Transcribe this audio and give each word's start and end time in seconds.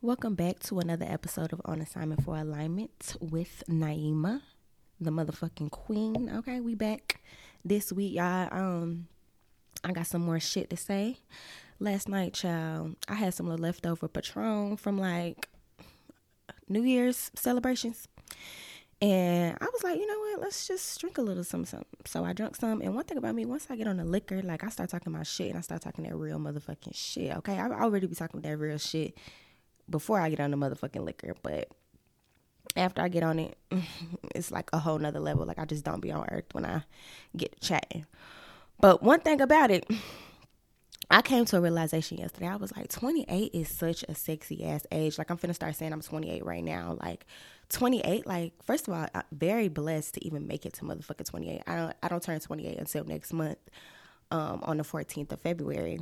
Welcome 0.00 0.36
back 0.36 0.60
to 0.60 0.78
another 0.78 1.06
episode 1.08 1.52
of 1.52 1.60
On 1.64 1.80
Assignment 1.80 2.22
for 2.22 2.36
Alignment 2.36 3.16
with 3.18 3.64
Naima, 3.68 4.42
the 5.00 5.10
motherfucking 5.10 5.72
queen. 5.72 6.30
Okay, 6.36 6.60
we 6.60 6.76
back 6.76 7.20
this 7.64 7.92
week, 7.92 8.14
y'all. 8.14 8.48
Um, 8.52 9.08
I 9.82 9.90
got 9.90 10.06
some 10.06 10.22
more 10.22 10.38
shit 10.38 10.70
to 10.70 10.76
say. 10.76 11.18
Last 11.80 12.08
night, 12.08 12.34
child, 12.34 12.94
I 13.08 13.14
had 13.14 13.34
some 13.34 13.48
little 13.48 13.60
leftover 13.60 14.06
Patron 14.06 14.76
from 14.76 15.00
like 15.00 15.48
New 16.68 16.84
Year's 16.84 17.32
celebrations. 17.34 18.06
And 19.02 19.58
I 19.60 19.64
was 19.64 19.82
like, 19.82 19.98
you 19.98 20.06
know 20.06 20.20
what? 20.20 20.42
Let's 20.42 20.68
just 20.68 21.00
drink 21.00 21.18
a 21.18 21.22
little 21.22 21.42
something, 21.42 21.66
something. 21.66 21.88
So 22.04 22.24
I 22.24 22.34
drank 22.34 22.54
some. 22.54 22.82
And 22.82 22.94
one 22.94 23.04
thing 23.04 23.18
about 23.18 23.34
me, 23.34 23.46
once 23.46 23.66
I 23.68 23.74
get 23.74 23.88
on 23.88 23.96
the 23.96 24.04
liquor, 24.04 24.42
like 24.42 24.62
I 24.62 24.68
start 24.68 24.90
talking 24.90 25.12
about 25.12 25.26
shit 25.26 25.48
and 25.48 25.58
I 25.58 25.62
start 25.62 25.82
talking 25.82 26.04
that 26.04 26.14
real 26.14 26.38
motherfucking 26.38 26.94
shit. 26.94 27.36
Okay, 27.38 27.58
I 27.58 27.68
already 27.68 28.06
be 28.06 28.14
talking 28.14 28.40
that 28.42 28.56
real 28.56 28.78
shit 28.78 29.18
before 29.88 30.20
I 30.20 30.30
get 30.30 30.40
on 30.40 30.50
the 30.50 30.56
motherfucking 30.56 31.04
liquor, 31.04 31.34
but 31.42 31.68
after 32.76 33.02
I 33.02 33.08
get 33.08 33.22
on 33.22 33.38
it, 33.38 33.58
it's 34.34 34.50
like 34.50 34.70
a 34.72 34.78
whole 34.78 34.98
nother 34.98 35.20
level. 35.20 35.46
Like 35.46 35.58
I 35.58 35.64
just 35.64 35.84
don't 35.84 36.00
be 36.00 36.12
on 36.12 36.26
earth 36.30 36.46
when 36.52 36.64
I 36.64 36.82
get 37.36 37.60
chatting. 37.60 38.06
But 38.80 39.02
one 39.02 39.20
thing 39.20 39.40
about 39.40 39.70
it, 39.70 39.86
I 41.10 41.22
came 41.22 41.46
to 41.46 41.56
a 41.56 41.60
realization 41.60 42.18
yesterday. 42.18 42.48
I 42.48 42.56
was 42.56 42.76
like, 42.76 42.88
28 42.90 43.54
is 43.54 43.70
such 43.70 44.04
a 44.08 44.14
sexy 44.14 44.64
ass 44.64 44.86
age. 44.92 45.16
Like 45.16 45.30
I'm 45.30 45.38
finna 45.38 45.54
start 45.54 45.74
saying 45.74 45.92
I'm 45.92 46.02
28 46.02 46.44
right 46.44 46.62
now. 46.62 46.98
Like 47.02 47.24
28, 47.70 48.26
like 48.26 48.52
first 48.62 48.88
of 48.88 48.94
all, 48.94 49.06
I'm 49.14 49.22
very 49.32 49.68
blessed 49.68 50.14
to 50.14 50.26
even 50.26 50.46
make 50.46 50.66
it 50.66 50.74
to 50.74 50.84
motherfucking 50.84 51.24
28. 51.24 51.62
I 51.66 51.76
don't 51.76 51.96
I 52.02 52.08
don't 52.08 52.22
turn 52.22 52.40
28 52.40 52.78
until 52.78 53.04
next 53.04 53.32
month, 53.32 53.58
um, 54.30 54.60
on 54.64 54.76
the 54.76 54.84
14th 54.84 55.32
of 55.32 55.40
February. 55.40 56.00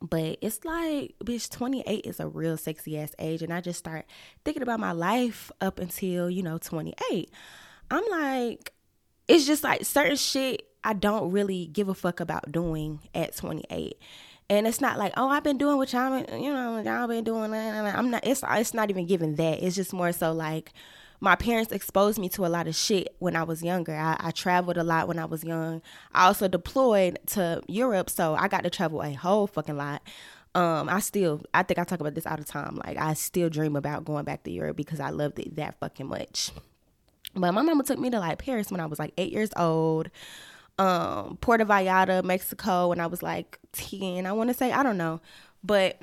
But 0.00 0.38
it's 0.40 0.64
like, 0.64 1.16
bitch, 1.24 1.50
28 1.50 2.06
is 2.06 2.20
a 2.20 2.28
real 2.28 2.56
sexy 2.56 2.98
ass 2.98 3.12
age. 3.18 3.42
And 3.42 3.52
I 3.52 3.60
just 3.60 3.78
start 3.78 4.06
thinking 4.44 4.62
about 4.62 4.78
my 4.78 4.92
life 4.92 5.50
up 5.60 5.80
until, 5.80 6.30
you 6.30 6.42
know, 6.42 6.58
28. 6.58 7.30
I'm 7.90 8.04
like, 8.10 8.72
it's 9.26 9.46
just 9.46 9.64
like 9.64 9.84
certain 9.84 10.16
shit 10.16 10.68
I 10.84 10.92
don't 10.92 11.32
really 11.32 11.66
give 11.66 11.88
a 11.88 11.94
fuck 11.94 12.20
about 12.20 12.52
doing 12.52 13.00
at 13.14 13.36
28. 13.36 13.98
And 14.50 14.66
it's 14.66 14.80
not 14.80 14.98
like, 14.98 15.12
oh, 15.16 15.28
I've 15.28 15.44
been 15.44 15.58
doing 15.58 15.76
what 15.76 15.92
y'all, 15.92 16.22
been, 16.22 16.42
you 16.42 16.52
know, 16.52 16.80
y'all 16.80 17.06
been 17.06 17.24
doing. 17.24 17.52
I'm 17.52 18.10
not. 18.10 18.26
It's 18.26 18.42
it's 18.48 18.72
not 18.72 18.88
even 18.88 19.06
giving 19.06 19.34
that. 19.34 19.62
It's 19.62 19.76
just 19.76 19.92
more 19.92 20.12
so 20.12 20.32
like, 20.32 20.72
my 21.20 21.34
parents 21.34 21.72
exposed 21.72 22.18
me 22.18 22.28
to 22.30 22.46
a 22.46 22.48
lot 22.48 22.68
of 22.68 22.76
shit 22.76 23.14
when 23.18 23.34
I 23.34 23.42
was 23.42 23.62
younger. 23.62 23.94
I, 23.94 24.16
I, 24.20 24.30
traveled 24.30 24.76
a 24.76 24.84
lot 24.84 25.08
when 25.08 25.18
I 25.18 25.24
was 25.24 25.42
young. 25.42 25.82
I 26.12 26.26
also 26.26 26.46
deployed 26.46 27.18
to 27.28 27.62
Europe, 27.66 28.08
so 28.08 28.34
I 28.34 28.48
got 28.48 28.62
to 28.64 28.70
travel 28.70 29.02
a 29.02 29.12
whole 29.12 29.46
fucking 29.46 29.76
lot. 29.76 30.02
Um, 30.54 30.88
I 30.88 31.00
still, 31.00 31.42
I 31.52 31.62
think 31.62 31.78
I 31.78 31.84
talk 31.84 32.00
about 32.00 32.14
this 32.14 32.26
all 32.26 32.36
the 32.36 32.44
time. 32.44 32.80
Like, 32.84 32.96
I 32.96 33.14
still 33.14 33.50
dream 33.50 33.76
about 33.76 34.04
going 34.04 34.24
back 34.24 34.44
to 34.44 34.50
Europe 34.50 34.76
because 34.76 35.00
I 35.00 35.10
loved 35.10 35.38
it 35.38 35.56
that 35.56 35.78
fucking 35.80 36.06
much. 36.06 36.50
But 37.34 37.52
my 37.52 37.62
mama 37.62 37.82
took 37.82 37.98
me 37.98 38.10
to 38.10 38.18
like 38.18 38.38
Paris 38.38 38.70
when 38.70 38.80
I 38.80 38.86
was 38.86 38.98
like 38.98 39.12
eight 39.18 39.32
years 39.32 39.50
old. 39.56 40.10
Um, 40.78 41.38
Puerto 41.40 41.64
Vallarta, 41.64 42.22
Mexico, 42.22 42.88
when 42.88 43.00
I 43.00 43.08
was 43.08 43.22
like 43.22 43.58
10, 43.72 44.26
I 44.26 44.32
want 44.32 44.50
to 44.50 44.54
say, 44.54 44.70
I 44.70 44.84
don't 44.84 44.96
know. 44.96 45.20
But 45.64 46.00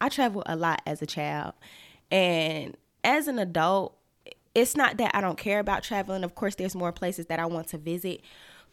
I 0.00 0.08
traveled 0.08 0.44
a 0.46 0.54
lot 0.54 0.80
as 0.86 1.02
a 1.02 1.06
child. 1.06 1.54
And 2.10 2.76
as 3.02 3.26
an 3.28 3.38
adult, 3.38 3.95
it's 4.56 4.74
not 4.74 4.96
that 4.96 5.14
I 5.14 5.20
don't 5.20 5.36
care 5.36 5.60
about 5.60 5.82
traveling. 5.82 6.24
Of 6.24 6.34
course, 6.34 6.54
there's 6.54 6.74
more 6.74 6.90
places 6.90 7.26
that 7.26 7.38
I 7.38 7.44
want 7.44 7.68
to 7.68 7.78
visit, 7.78 8.22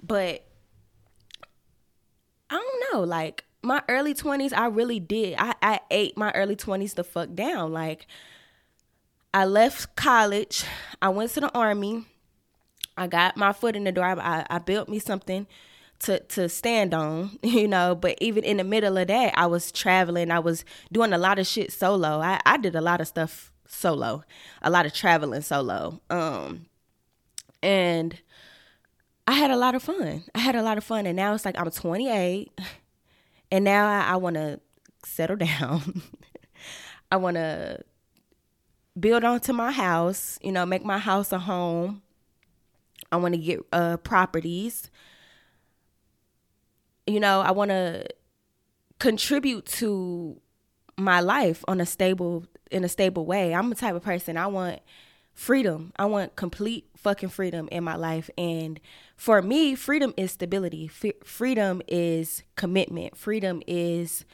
but 0.02 0.46
I 2.50 2.56
don't 2.56 2.84
know. 2.94 3.04
Like 3.04 3.44
my 3.62 3.84
early 3.90 4.14
20s, 4.14 4.54
I 4.54 4.68
really 4.68 5.02
did. 5.02 5.36
I, 5.38 5.56
I 5.62 5.80
ate 5.92 6.18
my 6.18 6.32
early 6.32 6.56
20s 6.56 6.96
the 6.96 7.04
fuck 7.04 7.36
down. 7.36 7.74
Like 7.74 8.08
I 9.34 9.44
left 9.44 9.98
college, 9.98 10.64
I 11.02 11.10
went 11.10 11.32
to 11.32 11.42
the 11.42 11.52
army, 11.52 12.06
I 12.96 13.08
got 13.08 13.36
my 13.36 13.52
foot 13.52 13.76
in 13.76 13.84
the 13.84 13.92
door, 13.92 14.06
I, 14.06 14.46
I 14.50 14.60
built 14.60 14.88
me 14.88 15.00
something 15.00 15.48
to 16.00 16.20
to 16.20 16.48
stand 16.48 16.94
on, 16.94 17.38
you 17.44 17.68
know. 17.68 17.94
But 17.94 18.18
even 18.22 18.46
in 18.46 18.56
the 18.56 18.64
middle 18.64 18.98
of 18.98 19.08
that, 19.08 19.38
I 19.38 19.48
was 19.48 19.70
traveling. 19.70 20.32
I 20.32 20.40
was 20.40 20.64
doing 20.94 21.12
a 21.12 21.18
lot 21.18 21.40
of 21.40 21.46
shit 21.48 21.74
solo. 21.74 22.22
I, 22.22 22.40
I 22.46 22.56
did 22.56 22.74
a 22.74 22.82
lot 22.82 23.02
of 23.02 23.08
stuff 23.10 23.53
solo, 23.68 24.24
a 24.62 24.70
lot 24.70 24.86
of 24.86 24.94
traveling 24.94 25.42
solo. 25.42 26.02
Um, 26.10 26.68
and 27.62 28.20
I 29.28 29.34
had 29.34 29.52
a 29.52 29.58
lot 29.58 29.76
of 29.76 29.84
fun. 29.84 30.24
I 30.36 30.40
had 30.40 30.56
a 30.56 30.62
lot 30.62 30.78
of 30.78 30.84
fun, 30.84 31.06
and 31.06 31.16
now 31.16 31.34
it's 31.34 31.46
like 31.46 31.58
I'm 31.58 31.72
28, 31.72 32.52
and 33.52 33.64
now 33.64 33.88
I, 33.88 34.14
I 34.14 34.16
want 34.18 34.36
to 34.36 34.60
settle 35.06 35.36
down. 35.38 36.02
I 37.12 37.18
want 37.18 37.36
to 37.36 37.80
build 39.00 39.24
onto 39.24 39.54
my 39.54 39.72
house. 39.72 40.38
You 40.42 40.52
know, 40.52 40.66
make 40.66 40.84
my 40.84 40.98
house 40.98 41.32
a 41.32 41.40
home. 41.40 42.02
I 43.12 43.18
want 43.18 43.36
to 43.36 43.40
get 43.40 43.60
uh, 43.72 43.98
properties. 43.98 44.90
You 47.06 47.20
know, 47.20 47.42
I 47.42 47.52
want 47.52 47.70
to 47.70 48.08
contribute 49.00 49.66
to 49.66 50.40
my 50.98 51.20
life 51.20 51.64
on 51.68 51.82
a 51.82 51.86
stable 51.86 52.46
in 52.74 52.84
a 52.84 52.90
stable 52.90 53.26
way. 53.26 53.54
I'm 53.54 53.70
the 53.70 53.76
type 53.76 53.96
of 53.96 54.04
person 54.04 54.38
I 54.38 54.48
want 54.48 54.80
freedom. 55.34 55.92
I 55.98 56.06
want 56.06 56.36
complete 56.36 56.90
fucking 56.96 57.30
freedom 57.30 57.68
in 57.72 57.84
my 57.84 57.96
life. 57.96 58.30
And 58.38 58.80
for 59.16 59.42
me, 59.42 59.76
freedom 59.76 60.14
is 60.18 60.32
stability. 60.32 60.90
F- 61.04 61.14
freedom 61.24 61.82
is 61.88 62.44
commitment. 62.56 63.18
Freedom 63.18 63.62
is 63.68 64.26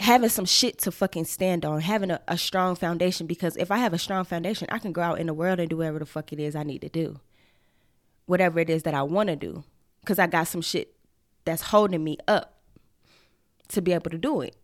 having 0.00 0.28
some 0.28 0.44
shit 0.44 0.78
to 0.78 0.92
fucking 0.92 1.24
stand 1.24 1.64
on, 1.64 1.80
having 1.80 2.10
a, 2.10 2.20
a 2.28 2.38
strong 2.38 2.74
foundation. 2.74 3.26
Because 3.26 3.56
if 3.56 3.70
I 3.70 3.78
have 3.78 3.92
a 3.92 3.98
strong 3.98 4.24
foundation, 4.24 4.68
I 4.70 4.78
can 4.78 4.92
go 4.92 5.02
out 5.02 5.20
in 5.20 5.26
the 5.26 5.34
world 5.34 5.60
and 5.60 5.68
do 5.68 5.76
whatever 5.76 5.98
the 5.98 6.06
fuck 6.06 6.32
it 6.32 6.40
is 6.40 6.56
I 6.56 6.62
need 6.62 6.80
to 6.80 6.88
do. 6.88 7.20
Whatever 8.26 8.60
it 8.60 8.70
is 8.70 8.84
that 8.84 8.94
I 8.94 9.02
want 9.02 9.28
to 9.28 9.36
do. 9.36 9.64
Because 10.00 10.18
I 10.18 10.26
got 10.26 10.48
some 10.48 10.62
shit 10.62 10.94
that's 11.44 11.62
holding 11.62 12.02
me 12.02 12.18
up 12.26 12.60
to 13.68 13.82
be 13.82 13.92
able 13.92 14.10
to 14.10 14.18
do 14.18 14.40
it. 14.40 14.56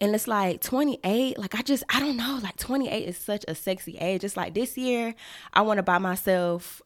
And 0.00 0.14
it's 0.14 0.28
like 0.28 0.60
28, 0.60 1.38
like 1.38 1.54
I 1.54 1.62
just, 1.62 1.82
I 1.88 2.00
don't 2.00 2.16
know, 2.16 2.38
like 2.42 2.56
28 2.56 3.08
is 3.08 3.16
such 3.16 3.44
a 3.48 3.54
sexy 3.54 3.96
age. 3.98 4.24
It's 4.24 4.36
like 4.36 4.54
this 4.54 4.76
year, 4.76 5.14
I 5.54 5.62
want 5.62 5.78
to 5.78 5.82
buy 5.82 5.98
myself 5.98 6.82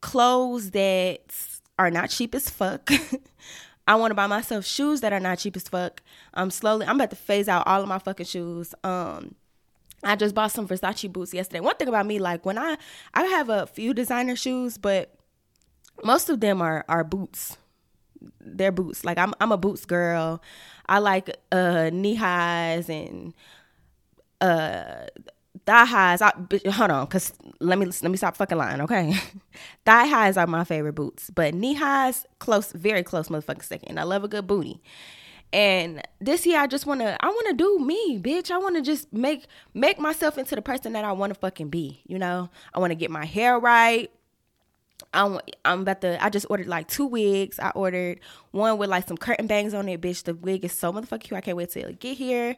clothes 0.00 0.70
that 0.70 1.20
are 1.78 1.90
not 1.90 2.10
cheap 2.10 2.34
as 2.34 2.48
fuck. 2.48 2.90
I 3.86 3.96
want 3.96 4.12
to 4.12 4.14
buy 4.14 4.26
myself 4.26 4.64
shoes 4.64 5.02
that 5.02 5.12
are 5.12 5.20
not 5.20 5.38
cheap 5.38 5.56
as 5.56 5.68
fuck. 5.68 6.02
I'm 6.32 6.50
slowly, 6.50 6.86
I'm 6.86 6.96
about 6.96 7.10
to 7.10 7.16
phase 7.16 7.48
out 7.48 7.66
all 7.66 7.82
of 7.82 7.88
my 7.88 7.98
fucking 7.98 8.26
shoes. 8.26 8.74
Um, 8.82 9.34
I 10.02 10.16
just 10.16 10.34
bought 10.34 10.52
some 10.52 10.66
Versace 10.66 11.12
boots 11.12 11.34
yesterday. 11.34 11.60
One 11.60 11.76
thing 11.76 11.88
about 11.88 12.06
me, 12.06 12.18
like 12.18 12.46
when 12.46 12.56
I, 12.56 12.78
I 13.12 13.24
have 13.24 13.50
a 13.50 13.66
few 13.66 13.92
designer 13.92 14.36
shoes, 14.36 14.78
but 14.78 15.14
most 16.02 16.30
of 16.30 16.40
them 16.40 16.62
are 16.62 16.84
are 16.88 17.04
boots 17.04 17.58
they're 18.40 18.72
boots. 18.72 19.04
Like 19.04 19.18
I'm 19.18 19.34
I'm 19.40 19.52
a 19.52 19.56
boots 19.56 19.84
girl. 19.84 20.42
I 20.86 20.98
like 20.98 21.36
uh 21.52 21.90
knee 21.92 22.14
highs 22.14 22.88
and 22.88 23.34
uh 24.40 25.06
thigh 25.66 25.84
highs. 25.84 26.22
I, 26.22 26.32
hold 26.70 26.90
on, 26.90 27.06
cause 27.06 27.32
let 27.60 27.78
me 27.78 27.86
let 27.86 28.10
me 28.10 28.16
stop 28.16 28.36
fucking 28.36 28.58
lying, 28.58 28.80
okay? 28.82 29.14
thigh 29.86 30.06
highs 30.06 30.36
are 30.36 30.46
my 30.46 30.64
favorite 30.64 30.94
boots, 30.94 31.30
but 31.30 31.54
knee 31.54 31.74
highs 31.74 32.26
close, 32.38 32.72
very 32.72 33.02
close, 33.02 33.28
motherfucking 33.28 33.64
second. 33.64 33.98
I 33.98 34.02
love 34.04 34.24
a 34.24 34.28
good 34.28 34.46
booty. 34.46 34.80
And 35.52 36.02
this 36.20 36.44
year, 36.46 36.58
I 36.58 36.66
just 36.66 36.84
wanna, 36.84 37.16
I 37.20 37.28
wanna 37.28 37.52
do 37.52 37.78
me, 37.78 38.18
bitch. 38.18 38.50
I 38.50 38.58
wanna 38.58 38.82
just 38.82 39.12
make 39.12 39.46
make 39.72 40.00
myself 40.00 40.36
into 40.36 40.56
the 40.56 40.62
person 40.62 40.92
that 40.94 41.04
I 41.04 41.12
wanna 41.12 41.34
fucking 41.34 41.68
be. 41.68 42.02
You 42.06 42.18
know, 42.18 42.50
I 42.74 42.80
wanna 42.80 42.96
get 42.96 43.10
my 43.10 43.24
hair 43.24 43.58
right. 43.58 44.10
I'm 45.14 45.40
I'm 45.64 45.82
about 45.82 46.00
to 46.02 46.22
I 46.22 46.28
just 46.28 46.46
ordered 46.50 46.66
like 46.66 46.88
two 46.88 47.06
wigs. 47.06 47.58
I 47.58 47.70
ordered 47.70 48.20
one 48.50 48.76
with 48.78 48.90
like 48.90 49.08
some 49.08 49.16
curtain 49.16 49.46
bangs 49.46 49.72
on 49.72 49.88
it, 49.88 50.00
bitch. 50.00 50.24
The 50.24 50.34
wig 50.34 50.64
is 50.64 50.72
so 50.72 50.92
motherfucking 50.92 51.20
cute. 51.20 51.38
I 51.38 51.40
can't 51.40 51.56
wait 51.56 51.70
till 51.70 51.88
it 51.88 52.00
get 52.00 52.16
here. 52.16 52.56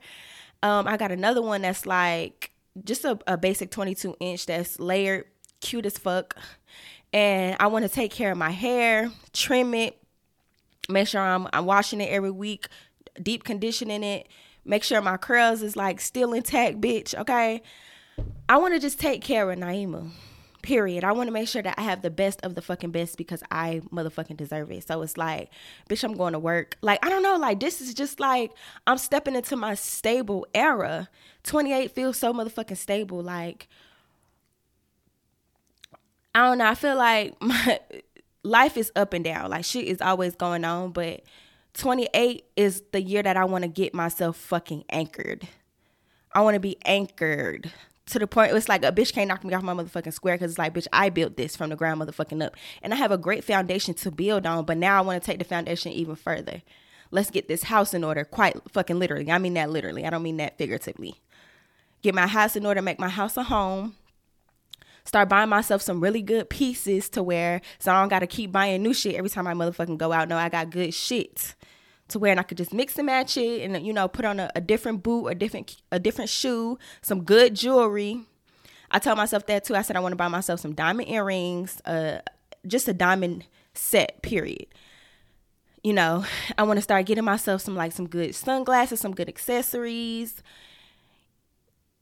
Um, 0.62 0.88
I 0.88 0.96
got 0.96 1.12
another 1.12 1.42
one 1.42 1.62
that's 1.62 1.86
like 1.86 2.50
just 2.84 3.04
a, 3.04 3.18
a 3.26 3.36
basic 3.36 3.70
22 3.70 4.16
inch 4.20 4.46
that's 4.46 4.80
layered, 4.80 5.26
cute 5.60 5.86
as 5.86 5.98
fuck. 5.98 6.36
And 7.12 7.56
I 7.60 7.68
want 7.68 7.84
to 7.84 7.88
take 7.88 8.10
care 8.10 8.32
of 8.32 8.38
my 8.38 8.50
hair, 8.50 9.10
trim 9.32 9.74
it, 9.74 10.00
make 10.88 11.08
sure 11.08 11.20
I'm 11.20 11.48
I'm 11.52 11.66
washing 11.66 12.00
it 12.00 12.10
every 12.10 12.30
week, 12.30 12.68
deep 13.22 13.44
conditioning 13.44 14.02
it, 14.02 14.28
make 14.64 14.82
sure 14.82 15.00
my 15.02 15.18
curls 15.18 15.62
is 15.62 15.76
like 15.76 16.00
still 16.00 16.32
intact, 16.32 16.80
bitch. 16.80 17.14
Okay. 17.14 17.62
I 18.48 18.56
want 18.56 18.72
to 18.74 18.80
just 18.80 18.98
take 18.98 19.22
care 19.22 19.50
of 19.50 19.58
Naima 19.58 20.10
period. 20.66 21.04
I 21.04 21.12
want 21.12 21.28
to 21.28 21.32
make 21.32 21.46
sure 21.46 21.62
that 21.62 21.78
I 21.78 21.82
have 21.82 22.02
the 22.02 22.10
best 22.10 22.40
of 22.42 22.56
the 22.56 22.60
fucking 22.60 22.90
best 22.90 23.16
because 23.16 23.40
I 23.52 23.82
motherfucking 23.92 24.36
deserve 24.36 24.72
it. 24.72 24.84
So 24.84 25.00
it's 25.02 25.16
like, 25.16 25.50
bitch, 25.88 26.02
I'm 26.02 26.14
going 26.14 26.32
to 26.32 26.40
work. 26.40 26.76
Like, 26.82 27.06
I 27.06 27.08
don't 27.08 27.22
know, 27.22 27.36
like 27.36 27.60
this 27.60 27.80
is 27.80 27.94
just 27.94 28.18
like 28.18 28.50
I'm 28.84 28.98
stepping 28.98 29.36
into 29.36 29.54
my 29.54 29.74
stable 29.74 30.44
era. 30.52 31.08
28 31.44 31.92
feels 31.92 32.18
so 32.18 32.34
motherfucking 32.34 32.76
stable. 32.76 33.22
Like, 33.22 33.68
I 36.34 36.48
don't 36.48 36.58
know. 36.58 36.66
I 36.66 36.74
feel 36.74 36.96
like 36.96 37.36
my 37.40 37.78
life 38.42 38.76
is 38.76 38.90
up 38.96 39.12
and 39.12 39.24
down. 39.24 39.50
Like 39.50 39.64
shit 39.64 39.84
is 39.84 40.00
always 40.00 40.34
going 40.34 40.64
on, 40.64 40.90
but 40.90 41.22
28 41.74 42.44
is 42.56 42.82
the 42.90 43.00
year 43.00 43.22
that 43.22 43.36
I 43.36 43.44
want 43.44 43.62
to 43.62 43.68
get 43.68 43.94
myself 43.94 44.36
fucking 44.36 44.82
anchored. 44.90 45.46
I 46.32 46.40
want 46.40 46.54
to 46.54 46.60
be 46.60 46.76
anchored 46.84 47.70
to 48.06 48.18
the 48.20 48.26
point 48.26 48.52
it's 48.52 48.68
like 48.68 48.84
a 48.84 48.92
bitch 48.92 49.12
can't 49.12 49.28
knock 49.28 49.44
me 49.44 49.52
off 49.52 49.62
my 49.62 49.74
motherfucking 49.74 50.12
square 50.12 50.36
because 50.36 50.52
it's 50.52 50.58
like, 50.58 50.74
bitch, 50.74 50.86
I 50.92 51.08
built 51.08 51.36
this 51.36 51.56
from 51.56 51.70
the 51.70 51.76
ground 51.76 52.00
motherfucking 52.00 52.44
up. 52.44 52.56
And 52.82 52.94
I 52.94 52.96
have 52.96 53.10
a 53.10 53.18
great 53.18 53.42
foundation 53.42 53.94
to 53.94 54.10
build 54.10 54.46
on, 54.46 54.64
but 54.64 54.76
now 54.76 54.98
I 54.98 55.00
want 55.00 55.20
to 55.20 55.26
take 55.26 55.38
the 55.38 55.44
foundation 55.44 55.92
even 55.92 56.14
further. 56.14 56.62
Let's 57.10 57.30
get 57.30 57.48
this 57.48 57.64
house 57.64 57.94
in 57.94 58.04
order, 58.04 58.24
quite 58.24 58.56
fucking 58.70 58.98
literally. 58.98 59.30
I 59.30 59.38
mean 59.38 59.54
that 59.54 59.70
literally. 59.70 60.04
I 60.04 60.10
don't 60.10 60.22
mean 60.22 60.36
that 60.36 60.56
figuratively. 60.56 61.20
Get 62.02 62.14
my 62.14 62.26
house 62.26 62.54
in 62.54 62.64
order, 62.64 62.80
make 62.82 63.00
my 63.00 63.08
house 63.08 63.36
a 63.36 63.42
home. 63.42 63.96
Start 65.04 65.28
buying 65.28 65.48
myself 65.48 65.82
some 65.82 66.00
really 66.00 66.22
good 66.22 66.50
pieces 66.50 67.08
to 67.10 67.22
wear 67.22 67.60
so 67.78 67.92
I 67.92 68.00
don't 68.00 68.08
gotta 68.08 68.26
keep 68.26 68.52
buying 68.52 68.82
new 68.82 68.92
shit 68.94 69.14
every 69.14 69.30
time 69.30 69.46
I 69.46 69.54
motherfucking 69.54 69.98
go 69.98 70.12
out. 70.12 70.28
No, 70.28 70.36
I 70.36 70.48
got 70.48 70.70
good 70.70 70.94
shit 70.94 71.54
to 72.08 72.18
wear 72.18 72.30
and 72.30 72.40
I 72.40 72.44
could 72.44 72.58
just 72.58 72.72
mix 72.72 72.96
and 72.98 73.06
match 73.06 73.36
it 73.36 73.62
and 73.62 73.84
you 73.86 73.92
know 73.92 74.08
put 74.08 74.24
on 74.24 74.40
a, 74.40 74.50
a 74.54 74.60
different 74.60 75.02
boot, 75.02 75.26
a 75.26 75.34
different 75.34 75.76
a 75.90 75.98
different 75.98 76.30
shoe, 76.30 76.78
some 77.02 77.24
good 77.24 77.54
jewelry. 77.54 78.22
I 78.90 78.98
told 78.98 79.18
myself 79.18 79.46
that 79.46 79.64
too. 79.64 79.74
I 79.74 79.82
said 79.82 79.96
I 79.96 80.00
want 80.00 80.12
to 80.12 80.16
buy 80.16 80.28
myself 80.28 80.60
some 80.60 80.74
diamond 80.74 81.08
earrings, 81.08 81.80
uh, 81.84 82.20
just 82.66 82.88
a 82.88 82.94
diamond 82.94 83.44
set. 83.74 84.22
Period. 84.22 84.66
You 85.82 85.92
know, 85.92 86.24
I 86.58 86.64
want 86.64 86.78
to 86.78 86.82
start 86.82 87.06
getting 87.06 87.24
myself 87.24 87.62
some 87.62 87.76
like 87.76 87.92
some 87.92 88.08
good 88.08 88.34
sunglasses, 88.34 89.00
some 89.00 89.14
good 89.14 89.28
accessories. 89.28 90.42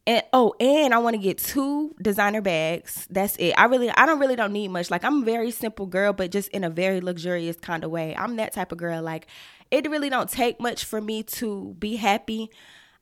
And 0.06 0.22
oh, 0.34 0.54
and 0.60 0.92
I 0.92 0.98
want 0.98 1.14
to 1.14 1.22
get 1.22 1.38
two 1.38 1.94
designer 2.00 2.42
bags. 2.42 3.06
That's 3.08 3.36
it. 3.36 3.54
I 3.56 3.64
really 3.64 3.90
I 3.90 4.04
don't 4.04 4.18
really 4.18 4.36
don't 4.36 4.52
need 4.52 4.68
much. 4.68 4.90
Like 4.90 5.02
I'm 5.02 5.22
a 5.22 5.24
very 5.24 5.50
simple 5.50 5.86
girl, 5.86 6.12
but 6.12 6.30
just 6.30 6.48
in 6.50 6.62
a 6.62 6.68
very 6.68 7.00
luxurious 7.00 7.56
kind 7.56 7.84
of 7.84 7.90
way. 7.90 8.14
I'm 8.14 8.36
that 8.36 8.52
type 8.52 8.70
of 8.70 8.76
girl. 8.76 9.02
Like 9.02 9.26
it 9.70 9.88
really 9.88 10.10
don't 10.10 10.30
take 10.30 10.60
much 10.60 10.84
for 10.84 11.00
me 11.00 11.22
to 11.22 11.74
be 11.78 11.96
happy. 11.96 12.50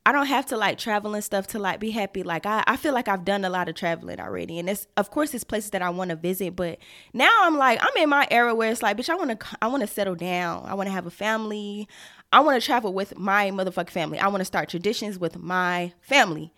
I 0.05 0.11
don't 0.11 0.25
have 0.25 0.45
to 0.47 0.57
like 0.57 0.77
travel 0.77 1.13
and 1.13 1.23
stuff 1.23 1.47
to 1.47 1.59
like 1.59 1.79
be 1.79 1.91
happy. 1.91 2.23
Like 2.23 2.45
I, 2.45 2.63
I 2.67 2.75
feel 2.75 2.93
like 2.93 3.07
I've 3.07 3.23
done 3.23 3.45
a 3.45 3.49
lot 3.49 3.69
of 3.69 3.75
traveling 3.75 4.19
already. 4.19 4.59
And 4.59 4.69
it's 4.69 4.85
of 4.97 5.11
course 5.11 5.33
it's 5.33 5.45
places 5.45 5.69
that 5.71 5.81
I 5.81 5.89
want 5.91 6.09
to 6.09 6.17
visit, 6.17 6.55
but 6.55 6.77
now 7.13 7.31
I'm 7.41 7.57
like, 7.57 7.79
I'm 7.81 8.03
in 8.03 8.09
my 8.09 8.27
era 8.29 8.53
where 8.53 8.69
it's 8.69 8.83
like, 8.83 8.97
bitch, 8.97 9.09
I 9.09 9.15
wanna 9.15 9.37
I 9.61 9.67
wanna 9.67 9.87
settle 9.87 10.15
down. 10.15 10.65
I 10.65 10.73
wanna 10.73 10.89
have 10.89 11.05
a 11.05 11.11
family. 11.11 11.87
I 12.33 12.41
wanna 12.41 12.59
travel 12.59 12.93
with 12.93 13.17
my 13.17 13.51
motherfucking 13.51 13.91
family. 13.91 14.19
I 14.19 14.27
wanna 14.27 14.45
start 14.45 14.67
traditions 14.67 15.17
with 15.19 15.37
my 15.37 15.93
family. 16.01 16.53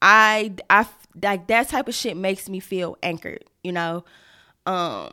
I 0.00 0.54
I 0.70 0.86
like 1.22 1.48
that 1.48 1.68
type 1.68 1.86
of 1.86 1.94
shit 1.94 2.16
makes 2.16 2.48
me 2.48 2.60
feel 2.60 2.96
anchored, 3.02 3.44
you 3.62 3.72
know? 3.72 4.04
Um 4.64 5.10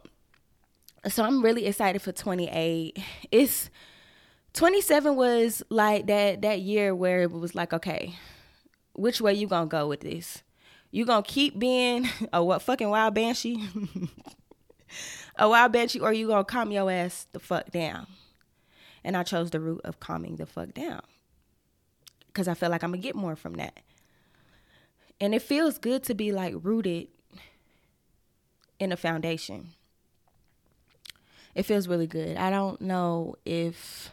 so 1.09 1.23
I'm 1.23 1.43
really 1.43 1.65
excited 1.65 2.01
for 2.01 2.13
28. 2.13 2.97
It's 3.31 3.69
27 4.53 5.15
was 5.15 5.63
like 5.69 6.07
that 6.07 6.41
that 6.41 6.59
year 6.59 6.93
where 6.93 7.23
it 7.23 7.31
was 7.31 7.55
like, 7.55 7.73
okay, 7.73 8.15
which 8.93 9.21
way 9.21 9.33
you 9.33 9.47
gonna 9.47 9.67
go 9.67 9.87
with 9.87 10.01
this? 10.01 10.43
You 10.91 11.05
gonna 11.05 11.23
keep 11.23 11.57
being 11.57 12.09
a 12.33 12.43
what 12.43 12.61
fucking 12.61 12.89
wild 12.89 13.13
banshee? 13.15 13.63
a 15.37 15.47
wild 15.49 15.71
banshee, 15.71 15.99
or 15.99 16.11
you 16.11 16.27
gonna 16.27 16.43
calm 16.43 16.71
your 16.71 16.91
ass 16.91 17.27
the 17.31 17.39
fuck 17.39 17.71
down? 17.71 18.07
And 19.03 19.17
I 19.17 19.23
chose 19.23 19.49
the 19.51 19.59
route 19.59 19.81
of 19.83 19.99
calming 19.99 20.35
the 20.35 20.45
fuck 20.45 20.73
down. 20.73 21.01
Cause 22.33 22.47
I 22.47 22.53
feel 22.53 22.69
like 22.69 22.83
I'm 22.83 22.91
gonna 22.91 23.01
get 23.01 23.15
more 23.15 23.35
from 23.35 23.53
that. 23.53 23.79
And 25.19 25.35
it 25.35 25.41
feels 25.41 25.77
good 25.77 26.03
to 26.03 26.13
be 26.13 26.31
like 26.31 26.55
rooted 26.61 27.07
in 28.79 28.91
a 28.91 28.97
foundation. 28.97 29.69
It 31.53 31.63
feels 31.63 31.87
really 31.87 32.07
good. 32.07 32.37
I 32.37 32.49
don't 32.49 32.79
know 32.81 33.35
if 33.45 34.11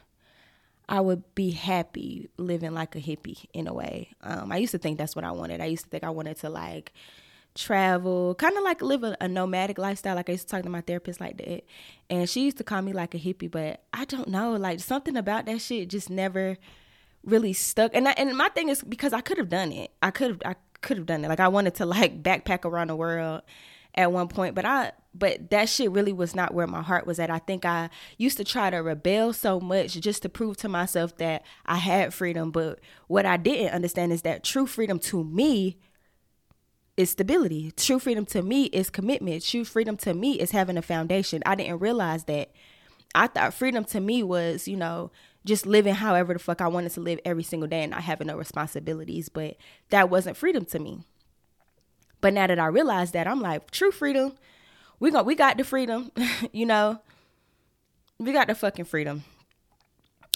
I 0.88 1.00
would 1.00 1.34
be 1.34 1.50
happy 1.50 2.30
living 2.38 2.72
like 2.72 2.96
a 2.96 3.00
hippie 3.00 3.44
in 3.52 3.66
a 3.66 3.74
way. 3.74 4.10
Um, 4.22 4.50
I 4.50 4.56
used 4.56 4.72
to 4.72 4.78
think 4.78 4.96
that's 4.98 5.14
what 5.14 5.24
I 5.24 5.32
wanted. 5.32 5.60
I 5.60 5.66
used 5.66 5.84
to 5.84 5.90
think 5.90 6.02
I 6.02 6.10
wanted 6.10 6.38
to 6.38 6.48
like 6.48 6.92
travel, 7.54 8.34
kind 8.36 8.56
of 8.56 8.62
like 8.62 8.80
live 8.80 9.04
a, 9.04 9.16
a, 9.20 9.28
nomadic 9.28 9.78
lifestyle. 9.78 10.16
Like 10.16 10.28
I 10.28 10.32
used 10.32 10.48
to 10.48 10.56
talk 10.56 10.62
to 10.62 10.70
my 10.70 10.80
therapist 10.80 11.20
like 11.20 11.36
that, 11.38 11.64
and 12.08 12.28
she 12.28 12.44
used 12.44 12.56
to 12.58 12.64
call 12.64 12.80
me 12.80 12.92
like 12.92 13.14
a 13.14 13.18
hippie, 13.18 13.50
but 13.50 13.82
I 13.92 14.06
don't 14.06 14.28
know, 14.28 14.52
like 14.52 14.80
something 14.80 15.16
about 15.16 15.46
that 15.46 15.60
shit 15.60 15.88
just 15.88 16.08
never 16.08 16.56
really 17.24 17.52
stuck. 17.52 17.90
And 17.94 18.08
I, 18.08 18.12
and 18.12 18.36
my 18.36 18.48
thing 18.48 18.68
is 18.68 18.82
because 18.82 19.12
I 19.12 19.20
could 19.20 19.38
have 19.38 19.48
done 19.48 19.72
it. 19.72 19.90
I 20.02 20.10
could 20.10 20.30
have 20.30 20.42
I 20.44 20.54
could 20.80 20.96
have 20.96 21.06
done 21.06 21.24
it. 21.24 21.28
Like 21.28 21.40
I 21.40 21.48
wanted 21.48 21.74
to 21.76 21.86
like 21.86 22.22
backpack 22.22 22.64
around 22.64 22.88
the 22.88 22.96
world 22.96 23.42
at 23.94 24.10
one 24.12 24.28
point, 24.28 24.54
but 24.54 24.64
I 24.64 24.92
but 25.18 25.50
that 25.50 25.68
shit 25.68 25.90
really 25.90 26.12
was 26.12 26.34
not 26.34 26.54
where 26.54 26.66
my 26.66 26.82
heart 26.82 27.06
was 27.06 27.18
at. 27.18 27.30
I 27.30 27.38
think 27.38 27.64
I 27.64 27.90
used 28.16 28.36
to 28.36 28.44
try 28.44 28.70
to 28.70 28.78
rebel 28.78 29.32
so 29.32 29.60
much 29.60 29.94
just 29.94 30.22
to 30.22 30.28
prove 30.28 30.56
to 30.58 30.68
myself 30.68 31.16
that 31.18 31.44
I 31.66 31.76
had 31.76 32.14
freedom, 32.14 32.50
but 32.50 32.80
what 33.06 33.26
I 33.26 33.36
didn't 33.36 33.74
understand 33.74 34.12
is 34.12 34.22
that 34.22 34.44
true 34.44 34.66
freedom 34.66 34.98
to 35.00 35.24
me 35.24 35.78
is 36.96 37.10
stability. 37.10 37.72
True 37.76 37.98
freedom 37.98 38.26
to 38.26 38.42
me 38.42 38.64
is 38.66 38.90
commitment. 38.90 39.44
True 39.44 39.64
freedom 39.64 39.96
to 39.98 40.14
me 40.14 40.32
is 40.40 40.50
having 40.50 40.76
a 40.76 40.82
foundation. 40.82 41.42
I 41.46 41.54
didn't 41.54 41.78
realize 41.78 42.24
that. 42.24 42.50
I 43.14 43.28
thought 43.28 43.54
freedom 43.54 43.84
to 43.86 44.00
me 44.00 44.22
was, 44.22 44.68
you 44.68 44.76
know, 44.76 45.10
just 45.44 45.64
living 45.64 45.94
however 45.94 46.34
the 46.34 46.38
fuck 46.38 46.60
I 46.60 46.68
wanted 46.68 46.92
to 46.92 47.00
live 47.00 47.20
every 47.24 47.42
single 47.42 47.68
day 47.68 47.82
and 47.82 47.92
not 47.92 48.02
having 48.02 48.26
no 48.26 48.36
responsibilities, 48.36 49.28
but 49.28 49.56
that 49.90 50.10
wasn't 50.10 50.36
freedom 50.36 50.64
to 50.66 50.78
me. 50.78 51.00
But 52.20 52.34
now 52.34 52.48
that 52.48 52.58
I 52.58 52.66
realize 52.66 53.12
that, 53.12 53.26
I'm 53.26 53.40
like, 53.40 53.70
true 53.70 53.92
freedom, 53.92 54.34
we 55.00 55.10
got 55.10 55.26
we 55.26 55.34
got 55.34 55.56
the 55.56 55.64
freedom, 55.64 56.10
you 56.52 56.66
know. 56.66 57.00
We 58.18 58.32
got 58.32 58.48
the 58.48 58.54
fucking 58.54 58.86
freedom. 58.86 59.22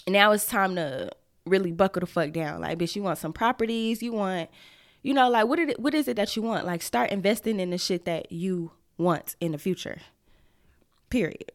Now 0.07 0.31
it's 0.31 0.45
time 0.45 0.75
to 0.75 1.11
really 1.45 1.71
buckle 1.71 1.99
the 1.99 2.05
fuck 2.05 2.31
down. 2.31 2.61
Like, 2.61 2.77
bitch, 2.77 2.95
you 2.95 3.03
want 3.03 3.17
some 3.17 3.33
properties, 3.33 4.01
you 4.01 4.13
want, 4.13 4.49
you 5.01 5.13
know, 5.13 5.29
like 5.29 5.47
what 5.47 5.59
it 5.59 5.79
what 5.79 5.93
is 5.93 6.07
it 6.07 6.15
that 6.15 6.35
you 6.35 6.41
want? 6.41 6.65
Like 6.65 6.81
start 6.81 7.11
investing 7.11 7.59
in 7.59 7.69
the 7.71 7.77
shit 7.77 8.05
that 8.05 8.31
you 8.31 8.71
want 8.97 9.35
in 9.39 9.51
the 9.51 9.57
future. 9.57 9.99
Period. 11.09 11.51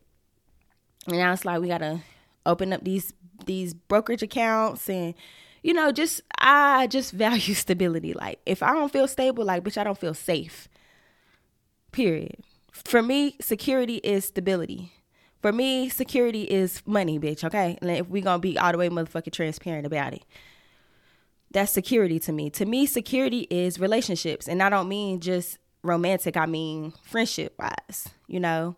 And 1.06 1.16
now 1.16 1.32
it's 1.32 1.44
like 1.44 1.60
we 1.60 1.68
gotta 1.68 2.02
open 2.44 2.72
up 2.72 2.84
these 2.84 3.12
these 3.46 3.72
brokerage 3.72 4.22
accounts 4.22 4.88
and 4.90 5.14
you 5.62 5.74
know, 5.74 5.90
just 5.90 6.20
I 6.38 6.86
just 6.86 7.12
value 7.12 7.54
stability. 7.54 8.12
Like 8.12 8.40
if 8.46 8.62
I 8.62 8.72
don't 8.72 8.92
feel 8.92 9.08
stable, 9.08 9.44
like 9.44 9.64
bitch, 9.64 9.78
I 9.78 9.84
don't 9.84 9.98
feel 9.98 10.14
safe. 10.14 10.68
Period. 11.90 12.42
For 12.72 13.02
me, 13.02 13.36
security 13.40 13.96
is 13.96 14.26
stability. 14.26 14.92
For 15.40 15.52
me, 15.52 15.88
security 15.88 16.42
is 16.42 16.82
money, 16.86 17.18
bitch. 17.18 17.44
Okay, 17.44 17.78
and 17.80 17.90
if 17.90 18.08
we 18.08 18.20
gonna 18.20 18.38
be 18.38 18.58
all 18.58 18.72
the 18.72 18.78
way 18.78 18.88
motherfucking 18.88 19.32
transparent 19.32 19.86
about 19.86 20.14
it, 20.14 20.24
that's 21.50 21.72
security 21.72 22.18
to 22.20 22.32
me. 22.32 22.50
To 22.50 22.66
me, 22.66 22.86
security 22.86 23.46
is 23.50 23.78
relationships, 23.78 24.48
and 24.48 24.62
I 24.62 24.68
don't 24.68 24.88
mean 24.88 25.20
just 25.20 25.58
romantic. 25.82 26.36
I 26.36 26.46
mean 26.46 26.92
friendship 27.02 27.54
wise. 27.58 28.08
You 28.26 28.40
know, 28.40 28.76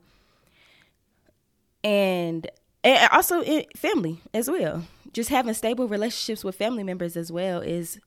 and 1.83 2.51
and 2.85 3.09
also 3.13 3.41
eh, 3.41 3.65
family 3.77 4.21
as 4.35 4.51
well 4.51 4.85
just 5.13 5.31
having 5.31 5.55
stable 5.55 5.89
relationships 5.89 6.45
with 6.45 6.57
family 6.57 6.85
members 6.85 7.17
as 7.17 7.33
well 7.33 7.61
is 7.61 8.01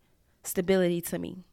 stability 0.44 1.02
to 1.02 1.20
me. 1.20 1.44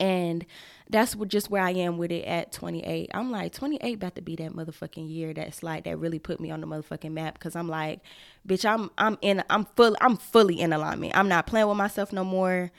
And 0.00 0.46
that's 0.88 1.14
what, 1.14 1.28
just 1.28 1.50
where 1.50 1.62
I 1.62 1.70
am 1.70 1.98
with 1.98 2.10
it 2.10 2.24
at 2.24 2.52
28. 2.52 3.10
I'm 3.14 3.30
like 3.30 3.52
28 3.52 3.94
about 3.94 4.16
to 4.16 4.22
be 4.22 4.34
that 4.36 4.52
motherfucking 4.52 5.08
year 5.08 5.32
that's 5.32 5.62
like 5.62 5.84
that 5.84 5.98
really 5.98 6.18
put 6.18 6.40
me 6.40 6.50
on 6.50 6.60
the 6.60 6.66
motherfucking 6.66 7.12
map 7.12 7.34
because 7.34 7.54
I'm 7.54 7.68
like, 7.68 8.00
bitch, 8.48 8.68
I'm 8.68 8.90
I'm 8.98 9.18
in 9.20 9.44
I'm 9.48 9.66
full 9.76 9.96
I'm 10.00 10.16
fully 10.16 10.60
in 10.60 10.72
alignment. 10.72 11.16
I'm 11.16 11.28
not 11.28 11.46
playing 11.46 11.68
with 11.68 11.76
myself 11.76 12.12
no 12.12 12.24
more. 12.24 12.72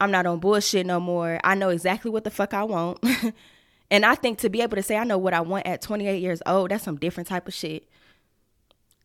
I'm 0.00 0.10
not 0.10 0.26
on 0.26 0.40
bullshit 0.40 0.84
no 0.84 1.00
more. 1.00 1.40
I 1.44 1.54
know 1.54 1.70
exactly 1.70 2.10
what 2.10 2.24
the 2.24 2.30
fuck 2.30 2.52
I 2.52 2.64
want. 2.64 2.98
and 3.90 4.04
I 4.04 4.16
think 4.16 4.40
to 4.40 4.50
be 4.50 4.60
able 4.60 4.76
to 4.76 4.82
say 4.82 4.96
I 4.96 5.04
know 5.04 5.16
what 5.16 5.32
I 5.32 5.40
want 5.40 5.66
at 5.66 5.80
28 5.80 6.20
years 6.20 6.42
old, 6.44 6.70
that's 6.70 6.84
some 6.84 6.96
different 6.96 7.28
type 7.28 7.48
of 7.48 7.54
shit 7.54 7.88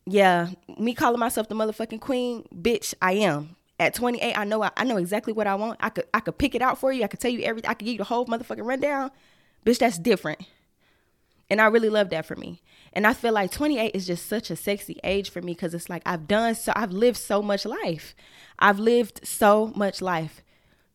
yeah, 0.06 0.48
me 0.78 0.94
calling 0.94 1.20
myself 1.20 1.48
the 1.48 1.54
motherfucking 1.54 2.00
queen, 2.00 2.44
bitch, 2.54 2.94
I 3.00 3.12
am. 3.12 3.56
At 3.80 3.94
28, 3.94 4.36
I 4.36 4.44
know 4.44 4.62
I, 4.62 4.70
I 4.76 4.84
know 4.84 4.98
exactly 4.98 5.32
what 5.32 5.46
I 5.46 5.54
want. 5.54 5.78
I 5.80 5.88
could 5.88 6.04
I 6.12 6.20
could 6.20 6.36
pick 6.36 6.54
it 6.54 6.60
out 6.60 6.76
for 6.76 6.92
you. 6.92 7.02
I 7.02 7.06
could 7.06 7.18
tell 7.18 7.30
you 7.30 7.40
everything. 7.40 7.70
I 7.70 7.72
could 7.72 7.86
give 7.86 7.92
you 7.92 7.98
the 7.98 8.04
whole 8.04 8.26
motherfucking 8.26 8.66
rundown. 8.66 9.10
Bitch, 9.64 9.78
that's 9.78 9.98
different. 9.98 10.42
And 11.48 11.62
I 11.62 11.66
really 11.68 11.88
love 11.88 12.10
that 12.10 12.26
for 12.26 12.36
me. 12.36 12.60
And 12.92 13.06
I 13.06 13.14
feel 13.14 13.32
like 13.32 13.50
28 13.50 13.92
is 13.94 14.06
just 14.06 14.26
such 14.26 14.50
a 14.50 14.56
sexy 14.56 15.00
age 15.02 15.30
for 15.30 15.40
me 15.40 15.54
because 15.54 15.72
it's 15.72 15.88
like 15.88 16.02
I've 16.04 16.28
done 16.28 16.54
so 16.56 16.74
I've 16.76 16.92
lived 16.92 17.16
so 17.16 17.40
much 17.40 17.64
life. 17.64 18.14
I've 18.58 18.78
lived 18.78 19.26
so 19.26 19.72
much 19.74 20.02
life. 20.02 20.42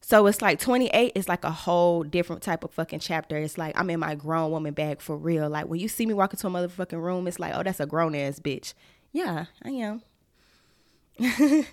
So 0.01 0.27
it's 0.27 0.43
like 0.43 0.59
28 0.59 1.13
is 1.15 1.27
like 1.27 1.43
a 1.43 1.49
whole 1.49 2.03
different 2.03 2.43
type 2.43 2.63
of 2.63 2.69
fucking 2.69 2.99
chapter. 2.99 3.35
It's 3.35 3.57
like 3.57 3.79
I'm 3.79 3.89
in 3.89 3.99
my 3.99 4.13
grown 4.13 4.51
woman 4.51 4.75
bag 4.75 5.01
for 5.01 5.17
real. 5.17 5.49
Like 5.49 5.65
when 5.65 5.79
you 5.79 5.87
see 5.87 6.05
me 6.05 6.13
walk 6.13 6.33
into 6.33 6.45
a 6.45 6.51
motherfucking 6.51 7.01
room, 7.01 7.27
it's 7.27 7.39
like, 7.39 7.55
oh, 7.55 7.63
that's 7.63 7.79
a 7.79 7.87
grown 7.87 8.13
ass 8.13 8.39
bitch. 8.39 8.75
Yeah, 9.11 9.45
I 9.63 9.69
am. 9.69 10.03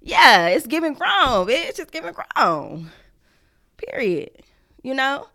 yeah, 0.00 0.48
it's 0.48 0.66
giving 0.66 0.94
grown, 0.94 1.46
bitch. 1.46 1.78
It's 1.78 1.90
giving 1.90 2.14
grown. 2.14 2.90
Period. 3.76 4.30
You 4.82 4.94
know? 4.94 5.28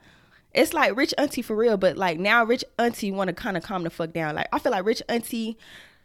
It's 0.53 0.73
like 0.73 0.95
rich 0.95 1.13
auntie 1.17 1.41
for 1.41 1.55
real, 1.55 1.77
but 1.77 1.97
like 1.97 2.19
now 2.19 2.43
rich 2.43 2.63
auntie 2.77 3.11
want 3.11 3.29
to 3.29 3.33
kind 3.33 3.57
of 3.57 3.63
calm 3.63 3.83
the 3.83 3.89
fuck 3.89 4.13
down. 4.13 4.35
Like 4.35 4.47
I 4.53 4.59
feel 4.59 4.71
like 4.71 4.85
rich 4.85 5.01
auntie, 5.09 5.57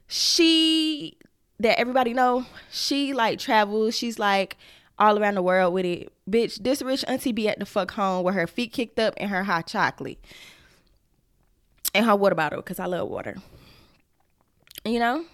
she 0.07 1.19
that 1.61 1.79
everybody 1.79 2.15
know, 2.15 2.47
she 2.71 3.13
like 3.13 3.39
travels. 3.39 3.95
She's 3.95 4.19
like 4.19 4.57
all 4.99 5.19
around 5.19 5.35
the 5.35 5.43
world 5.43 5.75
with 5.75 5.85
it. 5.85 6.11
Bitch, 6.29 6.63
this 6.63 6.81
rich 6.81 7.05
auntie 7.07 7.33
be 7.33 7.49
at 7.49 7.59
the 7.59 7.67
fuck 7.67 7.91
home 7.93 8.25
with 8.25 8.35
her 8.35 8.47
feet 8.47 8.73
kicked 8.73 8.99
up 8.99 9.15
and 9.19 9.31
her 9.31 9.45
hot 9.45 9.67
chocolate 9.67 10.19
and 11.95 12.07
her 12.07 12.17
water 12.17 12.35
bottle 12.35 12.61
because 12.61 12.79
I 12.79 12.87
love 12.87 13.09
water. 13.09 13.37
You 14.85 14.99
know? 14.99 15.25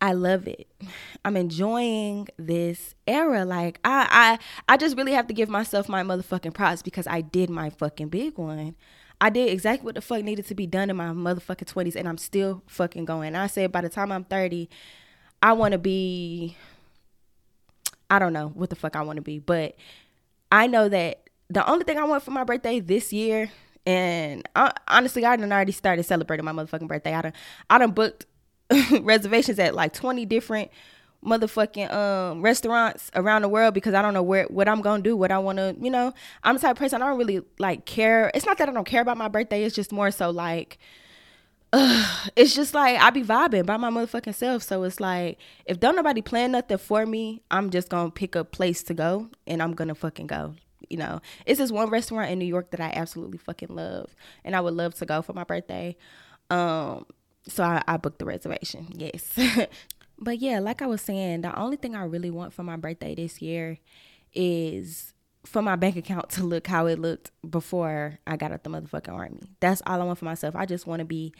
I 0.00 0.12
love 0.12 0.48
it. 0.48 0.66
I'm 1.24 1.36
enjoying 1.36 2.28
this 2.38 2.94
era. 3.06 3.44
Like 3.44 3.78
I 3.84 4.38
I 4.68 4.72
I 4.72 4.76
just 4.76 4.96
really 4.96 5.12
have 5.12 5.26
to 5.26 5.34
give 5.34 5.48
myself 5.48 5.88
my 5.88 6.02
motherfucking 6.02 6.54
props 6.54 6.82
because 6.82 7.06
I 7.06 7.20
did 7.20 7.50
my 7.50 7.70
fucking 7.70 8.08
big 8.08 8.38
one. 8.38 8.76
I 9.20 9.28
did 9.28 9.50
exactly 9.50 9.84
what 9.84 9.96
the 9.96 10.00
fuck 10.00 10.22
needed 10.22 10.46
to 10.46 10.54
be 10.54 10.66
done 10.66 10.88
in 10.88 10.96
my 10.96 11.08
motherfucking 11.08 11.70
20s 11.70 11.94
and 11.94 12.08
I'm 12.08 12.16
still 12.16 12.62
fucking 12.66 13.04
going. 13.04 13.34
I 13.34 13.48
said 13.48 13.70
by 13.70 13.82
the 13.82 13.90
time 13.90 14.10
I'm 14.10 14.24
30, 14.24 14.70
I 15.42 15.52
want 15.52 15.72
to 15.72 15.78
be 15.78 16.56
I 18.08 18.18
don't 18.18 18.32
know 18.32 18.48
what 18.48 18.70
the 18.70 18.76
fuck 18.76 18.96
I 18.96 19.02
want 19.02 19.16
to 19.16 19.22
be, 19.22 19.38
but 19.38 19.76
I 20.50 20.66
know 20.66 20.88
that 20.88 21.28
the 21.50 21.68
only 21.70 21.84
thing 21.84 21.98
I 21.98 22.04
want 22.04 22.22
for 22.22 22.30
my 22.30 22.44
birthday 22.44 22.80
this 22.80 23.12
year 23.12 23.50
and 23.86 24.48
I, 24.54 24.72
honestly, 24.88 25.24
I 25.24 25.36
done 25.36 25.52
already 25.52 25.72
started 25.72 26.04
celebrating 26.04 26.44
my 26.44 26.52
motherfucking 26.52 26.88
birthday. 26.88 27.14
I 27.14 27.22
done, 27.22 27.32
I 27.68 27.78
done 27.78 27.92
booked 27.92 28.26
reservations 29.00 29.58
at 29.58 29.74
like 29.74 29.92
20 29.92 30.24
different 30.26 30.70
motherfucking 31.24 31.92
um 31.92 32.40
restaurants 32.40 33.10
around 33.14 33.42
the 33.42 33.48
world 33.48 33.74
because 33.74 33.92
I 33.92 34.00
don't 34.00 34.14
know 34.14 34.22
where 34.22 34.44
what 34.44 34.68
I'm 34.68 34.80
gonna 34.80 35.02
do, 35.02 35.16
what 35.16 35.30
I 35.30 35.38
wanna, 35.38 35.74
you 35.78 35.90
know. 35.90 36.14
I'm 36.42 36.54
the 36.54 36.60
type 36.60 36.72
of 36.72 36.78
person 36.78 37.02
I 37.02 37.08
don't 37.08 37.18
really 37.18 37.42
like 37.58 37.84
care. 37.84 38.30
It's 38.34 38.46
not 38.46 38.58
that 38.58 38.68
I 38.68 38.72
don't 38.72 38.86
care 38.86 39.02
about 39.02 39.18
my 39.18 39.28
birthday, 39.28 39.64
it's 39.64 39.74
just 39.74 39.92
more 39.92 40.10
so 40.10 40.30
like 40.30 40.78
uh, 41.72 42.28
it's 42.36 42.54
just 42.54 42.74
like 42.74 43.00
I 43.00 43.10
be 43.10 43.22
vibing 43.22 43.66
by 43.66 43.76
my 43.76 43.90
motherfucking 43.90 44.34
self. 44.34 44.62
So 44.62 44.82
it's 44.84 45.00
like 45.00 45.38
if 45.66 45.78
don't 45.80 45.96
nobody 45.96 46.22
plan 46.22 46.52
nothing 46.52 46.78
for 46.78 47.04
me, 47.06 47.42
I'm 47.50 47.70
just 47.70 47.88
gonna 47.88 48.10
pick 48.10 48.34
a 48.34 48.44
place 48.44 48.82
to 48.84 48.94
go 48.94 49.28
and 49.46 49.62
I'm 49.62 49.74
gonna 49.74 49.94
fucking 49.94 50.26
go. 50.26 50.54
You 50.88 50.96
know, 50.96 51.20
it's 51.46 51.60
this 51.60 51.70
one 51.70 51.88
restaurant 51.90 52.30
in 52.32 52.38
New 52.38 52.46
York 52.46 52.70
that 52.72 52.80
I 52.80 52.90
absolutely 52.94 53.38
fucking 53.38 53.68
love, 53.68 54.14
and 54.44 54.56
I 54.56 54.60
would 54.60 54.74
love 54.74 54.94
to 54.96 55.06
go 55.06 55.22
for 55.22 55.32
my 55.32 55.44
birthday. 55.44 55.96
Um, 56.50 57.06
so 57.50 57.64
I, 57.64 57.82
I 57.86 57.96
booked 57.96 58.18
the 58.18 58.24
reservation. 58.24 58.88
Yes. 58.94 59.38
but 60.18 60.38
yeah, 60.38 60.60
like 60.60 60.82
I 60.82 60.86
was 60.86 61.00
saying, 61.02 61.42
the 61.42 61.58
only 61.58 61.76
thing 61.76 61.94
I 61.94 62.04
really 62.04 62.30
want 62.30 62.52
for 62.52 62.62
my 62.62 62.76
birthday 62.76 63.14
this 63.14 63.42
year 63.42 63.78
is 64.32 65.14
for 65.44 65.62
my 65.62 65.76
bank 65.76 65.96
account 65.96 66.30
to 66.30 66.44
look 66.44 66.66
how 66.66 66.86
it 66.86 66.98
looked 66.98 67.30
before 67.48 68.18
I 68.26 68.36
got 68.36 68.52
out 68.52 68.62
the 68.62 68.70
motherfucking 68.70 69.12
army. 69.12 69.40
That's 69.60 69.82
all 69.86 70.00
I 70.00 70.04
want 70.04 70.18
for 70.18 70.26
myself. 70.26 70.54
I 70.54 70.66
just 70.66 70.86
want 70.86 71.00
to 71.00 71.04
be 71.04 71.32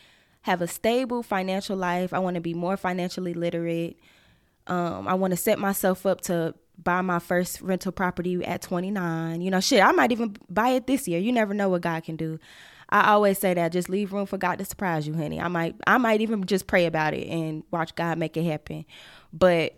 have 0.43 0.63
a 0.63 0.67
stable 0.67 1.23
financial 1.23 1.77
life. 1.77 2.15
I 2.15 2.19
want 2.19 2.35
to 2.37 2.41
be 2.41 2.55
more 2.55 2.77
financially 2.77 3.35
literate. 3.35 3.99
Um, 4.67 5.07
I 5.07 5.15
want 5.15 5.33
to 5.33 5.37
set 5.37 5.59
myself 5.59 6.07
up 6.07 6.23
to 6.23 6.55
buy 6.83 7.03
my 7.03 7.19
first 7.19 7.61
rental 7.61 7.93
property 7.93 8.43
at 8.45 8.63
29. 8.63 9.43
You 9.43 9.51
know, 9.51 9.61
shit, 9.61 9.83
I 9.83 9.93
might 9.93 10.13
even 10.13 10.37
buy 10.49 10.71
it 10.71 10.87
this 10.87 11.07
year. 11.07 11.19
You 11.21 11.33
never 11.33 11.53
know 11.53 11.69
what 11.69 11.83
God 11.83 12.05
can 12.05 12.17
do. 12.17 12.39
I 12.91 13.13
always 13.13 13.39
say 13.39 13.55
that 13.55 13.73
just 13.73 13.89
leave 13.89 14.13
room 14.13 14.27
for 14.27 14.37
God 14.37 14.59
to 14.59 14.65
surprise 14.65 15.07
you, 15.07 15.15
honey. 15.15 15.41
I 15.41 15.49
might 15.49 15.77
I 15.87 15.97
might 15.99 16.21
even 16.21 16.45
just 16.45 16.67
pray 16.67 16.87
about 16.87 17.15
it 17.15 17.29
and 17.29 17.63
watch 17.71 17.95
God 17.95 18.19
make 18.19 18.37
it 18.37 18.45
happen. 18.45 18.85
But 19.33 19.75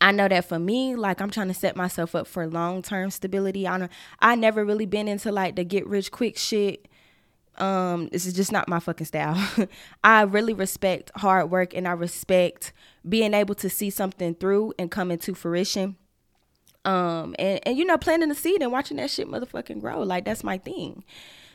I 0.00 0.12
know 0.12 0.28
that 0.28 0.44
for 0.44 0.58
me, 0.58 0.96
like 0.96 1.22
I'm 1.22 1.30
trying 1.30 1.48
to 1.48 1.54
set 1.54 1.76
myself 1.76 2.14
up 2.14 2.26
for 2.26 2.46
long 2.46 2.82
term 2.82 3.10
stability. 3.10 3.66
I 3.66 3.88
I 4.20 4.34
never 4.34 4.64
really 4.64 4.84
been 4.84 5.08
into 5.08 5.32
like 5.32 5.56
the 5.56 5.64
get 5.64 5.86
rich 5.86 6.12
quick 6.12 6.36
shit. 6.36 6.88
Um, 7.56 8.08
this 8.08 8.26
is 8.26 8.34
just 8.34 8.52
not 8.52 8.68
my 8.68 8.80
fucking 8.80 9.06
style. 9.06 9.68
I 10.04 10.22
really 10.22 10.52
respect 10.52 11.10
hard 11.16 11.50
work 11.50 11.72
and 11.74 11.88
I 11.88 11.92
respect 11.92 12.72
being 13.08 13.32
able 13.32 13.54
to 13.56 13.70
see 13.70 13.90
something 13.90 14.34
through 14.34 14.74
and 14.78 14.90
come 14.90 15.10
into 15.10 15.34
fruition. 15.34 15.96
Um, 16.84 17.34
and, 17.38 17.60
and 17.64 17.78
you 17.78 17.86
know, 17.86 17.96
planting 17.96 18.28
the 18.28 18.34
seed 18.34 18.60
and 18.60 18.72
watching 18.72 18.98
that 18.98 19.10
shit 19.10 19.28
motherfucking 19.28 19.80
grow. 19.80 20.02
Like 20.02 20.26
that's 20.26 20.44
my 20.44 20.58
thing. 20.58 21.04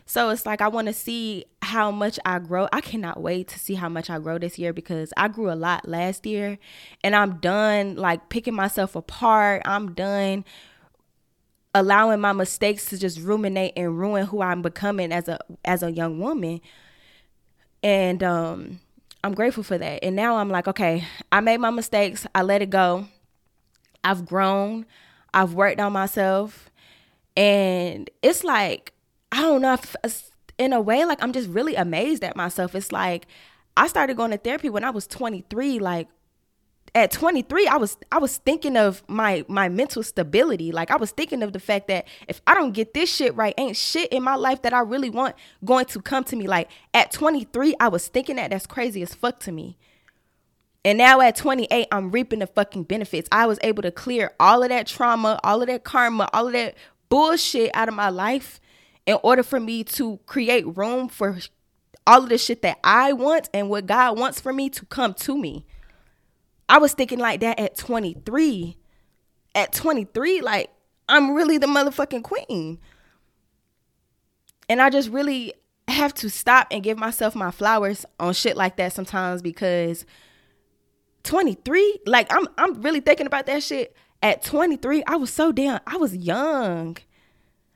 So 0.09 0.31
it's 0.31 0.43
like 0.43 0.59
I 0.59 0.69
want 0.69 0.87
to 0.87 0.93
see 0.93 1.45
how 1.61 1.91
much 1.91 2.17
I 2.25 2.39
grow. 2.39 2.67
I 2.73 2.81
cannot 2.81 3.21
wait 3.21 3.47
to 3.49 3.59
see 3.59 3.75
how 3.75 3.89
much 3.89 4.09
I 4.09 4.17
grow 4.17 4.39
this 4.39 4.57
year 4.57 4.73
because 4.73 5.13
I 5.15 5.27
grew 5.27 5.51
a 5.51 5.53
lot 5.53 5.87
last 5.87 6.25
year 6.25 6.57
and 7.03 7.15
I'm 7.15 7.37
done 7.37 7.95
like 7.95 8.27
picking 8.27 8.55
myself 8.55 8.95
apart. 8.95 9.61
I'm 9.65 9.93
done 9.93 10.45
allowing 11.75 12.21
my 12.21 12.33
mistakes 12.33 12.85
to 12.85 12.97
just 12.97 13.19
ruminate 13.19 13.73
and 13.77 13.99
ruin 13.99 14.25
who 14.25 14.41
I'm 14.41 14.63
becoming 14.63 15.11
as 15.11 15.27
a 15.27 15.37
as 15.63 15.83
a 15.83 15.91
young 15.91 16.17
woman. 16.17 16.61
And 17.83 18.23
um 18.23 18.79
I'm 19.23 19.35
grateful 19.35 19.61
for 19.61 19.77
that. 19.77 20.03
And 20.03 20.15
now 20.15 20.37
I'm 20.37 20.49
like, 20.49 20.67
okay, 20.67 21.05
I 21.31 21.39
made 21.41 21.59
my 21.59 21.69
mistakes. 21.69 22.25
I 22.33 22.41
let 22.41 22.63
it 22.63 22.71
go. 22.71 23.05
I've 24.03 24.25
grown. 24.25 24.87
I've 25.35 25.53
worked 25.53 25.79
on 25.79 25.93
myself. 25.93 26.71
And 27.37 28.09
it's 28.23 28.43
like 28.43 28.93
I 29.31 29.41
don't 29.41 29.61
know 29.61 29.73
if 29.73 29.95
in 30.57 30.73
a 30.73 30.81
way 30.81 31.05
like 31.05 31.23
I'm 31.23 31.33
just 31.33 31.49
really 31.49 31.75
amazed 31.75 32.23
at 32.23 32.35
myself. 32.35 32.75
It's 32.75 32.91
like 32.91 33.25
I 33.77 33.87
started 33.87 34.17
going 34.17 34.31
to 34.31 34.37
therapy 34.37 34.69
when 34.69 34.83
I 34.83 34.89
was 34.89 35.07
23 35.07 35.79
like 35.79 36.09
at 36.95 37.11
23 37.11 37.67
I 37.67 37.77
was 37.77 37.97
I 38.11 38.17
was 38.17 38.37
thinking 38.37 38.75
of 38.75 39.03
my 39.07 39.45
my 39.47 39.69
mental 39.69 40.03
stability. 40.03 40.71
Like 40.71 40.91
I 40.91 40.97
was 40.97 41.11
thinking 41.11 41.41
of 41.41 41.53
the 41.53 41.59
fact 41.59 41.87
that 41.87 42.07
if 42.27 42.41
I 42.45 42.53
don't 42.53 42.73
get 42.73 42.93
this 42.93 43.13
shit 43.13 43.35
right, 43.35 43.53
ain't 43.57 43.77
shit 43.77 44.11
in 44.11 44.21
my 44.21 44.35
life 44.35 44.63
that 44.63 44.73
I 44.73 44.81
really 44.81 45.09
want 45.09 45.35
going 45.63 45.85
to 45.85 46.01
come 46.01 46.23
to 46.25 46.35
me. 46.35 46.47
Like 46.47 46.69
at 46.93 47.11
23 47.11 47.75
I 47.79 47.87
was 47.87 48.07
thinking 48.07 48.35
that 48.35 48.49
that's 48.51 48.67
crazy 48.67 49.01
as 49.01 49.13
fuck 49.13 49.39
to 49.41 49.51
me. 49.51 49.77
And 50.85 50.97
now 50.97 51.19
at 51.19 51.35
28, 51.35 51.87
I'm 51.91 52.09
reaping 52.09 52.39
the 52.39 52.47
fucking 52.47 52.83
benefits. 52.83 53.27
I 53.33 53.47
was 53.47 53.59
able 53.61 53.83
to 53.83 53.91
clear 53.91 54.31
all 54.39 54.63
of 54.63 54.69
that 54.69 54.87
trauma, 54.87 55.37
all 55.43 55.61
of 55.61 55.67
that 55.67 55.83
karma, 55.83 56.29
all 56.31 56.47
of 56.47 56.53
that 56.53 56.75
bullshit 57.09 57.69
out 57.73 57.89
of 57.89 57.95
my 57.95 58.09
life 58.09 58.61
in 59.05 59.17
order 59.23 59.43
for 59.43 59.59
me 59.59 59.83
to 59.83 60.19
create 60.25 60.77
room 60.77 61.07
for 61.09 61.37
all 62.05 62.23
of 62.23 62.29
the 62.29 62.37
shit 62.37 62.61
that 62.63 62.79
I 62.83 63.13
want 63.13 63.49
and 63.53 63.69
what 63.69 63.85
God 63.85 64.17
wants 64.17 64.39
for 64.41 64.51
me 64.51 64.69
to 64.71 64.85
come 64.85 65.13
to 65.15 65.37
me. 65.37 65.65
I 66.67 66.77
was 66.77 66.93
thinking 66.93 67.19
like 67.19 67.39
that 67.41 67.59
at 67.59 67.77
23. 67.77 68.77
At 69.55 69.73
23, 69.73 70.41
like 70.41 70.69
I'm 71.07 71.33
really 71.33 71.57
the 71.57 71.67
motherfucking 71.67 72.23
queen. 72.23 72.79
And 74.69 74.81
I 74.81 74.89
just 74.89 75.09
really 75.09 75.53
have 75.87 76.13
to 76.15 76.29
stop 76.29 76.67
and 76.71 76.83
give 76.83 76.97
myself 76.97 77.35
my 77.35 77.51
flowers 77.51 78.05
on 78.19 78.33
shit 78.33 78.55
like 78.55 78.77
that 78.77 78.93
sometimes 78.93 79.41
because 79.41 80.05
23, 81.23 81.99
like 82.05 82.31
I'm 82.31 82.47
I'm 82.57 82.81
really 82.81 83.01
thinking 83.01 83.27
about 83.27 83.47
that 83.47 83.63
shit. 83.63 83.95
At 84.21 84.43
23, 84.43 85.03
I 85.07 85.15
was 85.15 85.31
so 85.31 85.51
damn 85.51 85.79
I 85.87 85.97
was 85.97 86.15
young. 86.15 86.97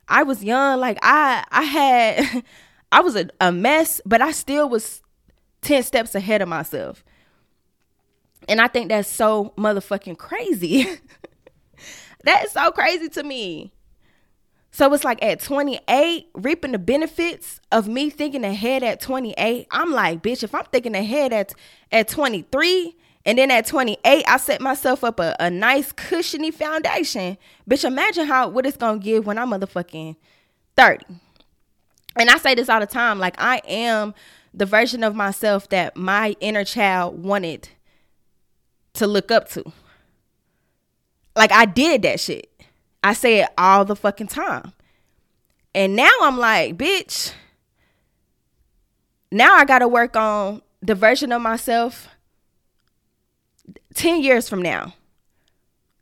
I 0.08 0.24
was 0.24 0.44
young. 0.44 0.80
Like 0.80 0.98
I 1.02 1.44
I 1.52 1.64
had 1.64 2.44
I 2.92 3.02
was 3.02 3.16
a, 3.16 3.28
a 3.42 3.52
mess, 3.52 4.02
but 4.06 4.22
I 4.22 4.32
still 4.32 4.70
was 4.70 5.02
10 5.62 5.84
steps 5.84 6.14
ahead 6.16 6.42
of 6.42 6.48
myself. 6.48 7.04
And 8.48 8.62
I 8.62 8.68
think 8.68 8.90
that's 8.90 9.10
so 9.10 9.54
motherfucking 9.58 10.18
crazy. 10.18 10.84
that 12.26 12.46
is 12.46 12.52
so 12.52 12.72
crazy 12.72 13.10
to 13.10 13.24
me. 13.24 13.72
So 14.72 14.92
it's 14.94 15.04
like 15.04 15.24
at 15.24 15.40
28, 15.40 16.28
reaping 16.34 16.72
the 16.72 16.80
benefits 16.80 17.62
of 17.72 17.88
me 17.88 18.10
thinking 18.10 18.44
ahead 18.44 18.82
at 18.82 19.00
28. 19.02 19.68
I'm 19.70 19.92
like, 19.92 20.24
bitch, 20.24 20.44
if 20.44 20.54
I'm 20.56 20.66
thinking 20.66 20.96
ahead 20.96 21.32
at 21.32 21.54
at 21.92 22.08
23, 22.08 22.96
and 23.26 23.38
then 23.38 23.52
at 23.52 23.66
28, 23.66 24.26
I 24.28 24.38
set 24.38 24.60
myself 24.60 25.04
up 25.04 25.20
a, 25.20 25.36
a 25.40 25.50
nice 25.50 25.92
cushiony 25.94 26.52
foundation. 26.52 27.38
Bitch, 27.70 27.86
imagine 27.86 28.26
how 28.26 28.50
what 28.50 28.66
it's 28.66 28.78
gonna 28.78 29.00
give 29.00 29.26
when 29.26 29.38
I'm 29.38 29.52
motherfucking 29.52 30.18
30. 30.76 31.06
And 32.16 32.30
I 32.30 32.38
say 32.38 32.54
this 32.54 32.70
all 32.70 32.82
the 32.82 32.86
time. 32.86 33.20
Like 33.20 33.36
I 33.38 33.62
am 33.68 34.14
the 34.54 34.66
version 34.66 35.04
of 35.04 35.16
myself 35.16 35.70
that 35.70 35.96
my 35.96 36.36
inner 36.42 36.66
child 36.66 37.24
wanted 37.24 37.70
to 38.94 39.08
look 39.08 39.32
up 39.32 39.50
to. 39.52 39.72
Like 41.36 41.52
I 41.52 41.66
did 41.66 42.02
that 42.02 42.20
shit. 42.20 42.50
I 43.04 43.14
say 43.14 43.40
it 43.42 43.50
all 43.58 43.86
the 43.86 43.96
fucking 43.96 44.28
time. 44.28 44.74
And 45.74 45.96
now 45.96 46.12
I'm 46.22 46.38
like, 46.38 46.78
bitch, 46.78 47.34
now 49.32 49.56
I 49.56 49.66
gotta 49.66 49.88
work 49.88 50.16
on 50.18 50.62
the 50.82 50.94
version 50.94 51.32
of 51.32 51.42
myself 51.42 52.10
10 53.94 54.22
years 54.22 54.50
from 54.50 54.62
now 54.62 54.94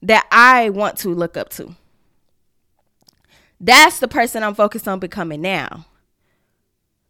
that 0.01 0.25
I 0.31 0.69
want 0.69 0.97
to 0.99 1.09
look 1.09 1.37
up 1.37 1.49
to. 1.49 1.75
That's 3.59 3.99
the 3.99 4.07
person 4.07 4.43
I'm 4.43 4.55
focused 4.55 4.87
on 4.87 4.99
becoming 4.99 5.41
now. 5.41 5.85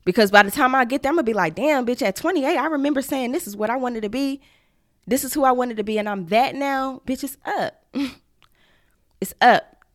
Because 0.03 0.31
by 0.31 0.43
the 0.43 0.51
time 0.51 0.75
I 0.75 0.83
get 0.83 1.03
there, 1.03 1.11
I'm 1.11 1.15
gonna 1.15 1.23
be 1.23 1.33
like, 1.33 1.55
damn, 1.55 1.85
bitch, 1.85 2.01
at 2.01 2.15
28, 2.15 2.57
I 2.57 2.65
remember 2.65 3.01
saying 3.01 3.31
this 3.31 3.47
is 3.47 3.55
what 3.55 3.69
I 3.69 3.77
wanted 3.77 4.01
to 4.01 4.09
be. 4.09 4.41
This 5.07 5.23
is 5.23 5.33
who 5.33 5.43
I 5.43 5.51
wanted 5.51 5.77
to 5.77 5.83
be, 5.83 5.97
and 5.97 6.09
I'm 6.09 6.27
that 6.27 6.55
now. 6.55 7.01
Bitch, 7.05 7.23
it's 7.23 7.37
up. 7.45 7.85
it's 9.21 9.33
up. 9.39 9.85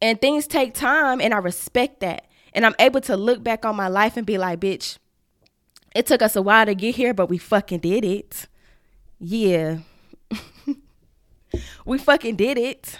And 0.00 0.20
things 0.20 0.46
take 0.46 0.74
time, 0.74 1.20
and 1.20 1.32
I 1.32 1.38
respect 1.38 2.00
that. 2.00 2.26
And 2.52 2.64
I'm 2.64 2.74
able 2.78 3.00
to 3.02 3.16
look 3.16 3.42
back 3.42 3.64
on 3.64 3.74
my 3.74 3.88
life 3.88 4.16
and 4.16 4.26
be 4.26 4.38
like, 4.38 4.60
bitch, 4.60 4.98
It 5.94 6.06
took 6.06 6.22
us 6.22 6.34
a 6.34 6.42
while 6.42 6.66
to 6.66 6.74
get 6.74 6.96
here, 6.96 7.14
but 7.14 7.28
we 7.28 7.38
fucking 7.38 7.78
did 7.80 8.04
it. 8.04 8.48
Yeah. 9.20 9.78
we 11.84 11.98
fucking 11.98 12.36
did 12.36 12.58
it. 12.58 12.98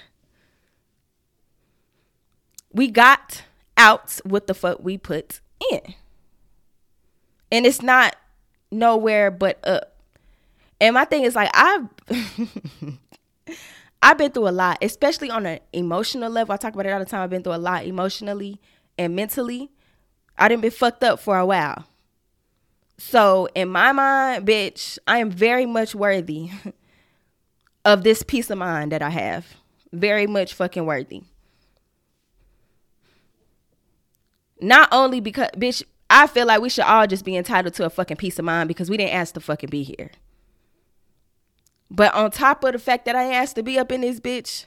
We 2.72 2.88
got 2.90 3.42
out 3.76 4.20
what 4.24 4.46
the 4.46 4.54
fuck 4.54 4.78
we 4.82 4.96
put 4.96 5.40
in. 5.72 5.94
And 7.50 7.66
it's 7.66 7.82
not 7.82 8.16
nowhere 8.70 9.30
but 9.30 9.58
up. 9.66 9.96
And 10.80 10.94
my 10.94 11.04
thing 11.04 11.24
is 11.24 11.34
like 11.34 11.50
I've 11.54 11.88
I've 14.02 14.18
been 14.18 14.32
through 14.32 14.48
a 14.48 14.50
lot, 14.50 14.78
especially 14.82 15.30
on 15.30 15.46
an 15.46 15.60
emotional 15.72 16.30
level. 16.30 16.52
I 16.52 16.56
talk 16.56 16.74
about 16.74 16.86
it 16.86 16.90
all 16.90 16.98
the 16.98 17.06
time. 17.06 17.22
I've 17.22 17.30
been 17.30 17.42
through 17.42 17.54
a 17.54 17.56
lot 17.56 17.86
emotionally 17.86 18.60
and 18.98 19.16
mentally. 19.16 19.70
I 20.36 20.48
didn't 20.48 20.62
been 20.62 20.70
fucked 20.72 21.02
up 21.04 21.20
for 21.20 21.38
a 21.38 21.46
while. 21.46 21.86
So 22.96 23.48
in 23.54 23.68
my 23.68 23.92
mind, 23.92 24.46
bitch, 24.46 24.98
I 25.06 25.18
am 25.18 25.30
very 25.30 25.66
much 25.66 25.94
worthy 25.94 26.50
of 27.84 28.04
this 28.04 28.22
peace 28.22 28.50
of 28.50 28.58
mind 28.58 28.92
that 28.92 29.02
I 29.02 29.10
have. 29.10 29.46
Very 29.92 30.26
much 30.26 30.54
fucking 30.54 30.86
worthy. 30.86 31.22
Not 34.60 34.88
only 34.92 35.20
because 35.20 35.50
bitch, 35.56 35.82
I 36.08 36.26
feel 36.26 36.46
like 36.46 36.60
we 36.60 36.68
should 36.68 36.84
all 36.84 37.06
just 37.06 37.24
be 37.24 37.36
entitled 37.36 37.74
to 37.74 37.86
a 37.86 37.90
fucking 37.90 38.16
peace 38.16 38.38
of 38.38 38.44
mind 38.44 38.68
because 38.68 38.88
we 38.88 38.96
didn't 38.96 39.14
ask 39.14 39.34
to 39.34 39.40
fucking 39.40 39.70
be 39.70 39.82
here. 39.82 40.10
But 41.90 42.14
on 42.14 42.30
top 42.30 42.64
of 42.64 42.72
the 42.72 42.78
fact 42.78 43.04
that 43.04 43.16
I 43.16 43.32
asked 43.32 43.56
to 43.56 43.62
be 43.62 43.78
up 43.78 43.92
in 43.92 44.00
this 44.00 44.20
bitch, 44.20 44.66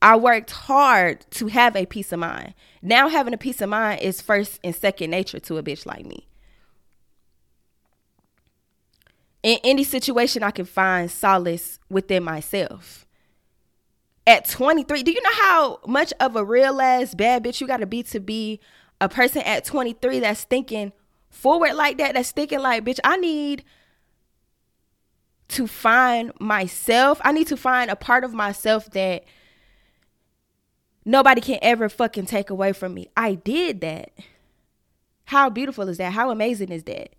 I 0.00 0.16
worked 0.16 0.50
hard 0.50 1.24
to 1.32 1.48
have 1.48 1.76
a 1.76 1.86
peace 1.86 2.12
of 2.12 2.20
mind. 2.20 2.54
Now 2.82 3.08
having 3.08 3.34
a 3.34 3.38
peace 3.38 3.60
of 3.60 3.68
mind 3.68 4.00
is 4.00 4.20
first 4.20 4.60
and 4.62 4.74
second 4.74 5.10
nature 5.10 5.40
to 5.40 5.58
a 5.58 5.62
bitch 5.62 5.86
like 5.86 6.04
me. 6.04 6.28
In 9.42 9.58
any 9.62 9.84
situation, 9.84 10.42
I 10.42 10.50
can 10.50 10.64
find 10.64 11.10
solace 11.10 11.78
within 11.88 12.24
myself. 12.24 13.06
At 14.26 14.48
23, 14.48 15.02
do 15.02 15.10
you 15.10 15.22
know 15.22 15.30
how 15.32 15.80
much 15.86 16.12
of 16.20 16.36
a 16.36 16.44
real 16.44 16.80
ass 16.80 17.14
bad 17.14 17.44
bitch 17.44 17.60
you 17.60 17.66
gotta 17.66 17.86
be 17.86 18.02
to 18.04 18.20
be 18.20 18.60
a 19.00 19.08
person 19.08 19.42
at 19.42 19.64
23 19.64 20.20
that's 20.20 20.44
thinking 20.44 20.92
forward 21.30 21.74
like 21.74 21.98
that, 21.98 22.14
that's 22.14 22.32
thinking 22.32 22.58
like, 22.58 22.84
bitch, 22.84 22.98
I 23.04 23.16
need 23.16 23.64
to 25.48 25.66
find 25.66 26.32
myself. 26.40 27.20
I 27.24 27.32
need 27.32 27.46
to 27.48 27.56
find 27.56 27.90
a 27.90 27.96
part 27.96 28.24
of 28.24 28.34
myself 28.34 28.90
that 28.90 29.24
nobody 31.04 31.40
can 31.40 31.58
ever 31.62 31.88
fucking 31.88 32.26
take 32.26 32.50
away 32.50 32.72
from 32.72 32.94
me. 32.94 33.08
I 33.16 33.34
did 33.34 33.80
that. 33.80 34.10
How 35.24 35.48
beautiful 35.48 35.88
is 35.88 35.98
that? 35.98 36.12
How 36.12 36.30
amazing 36.30 36.70
is 36.70 36.84
that? 36.84 37.14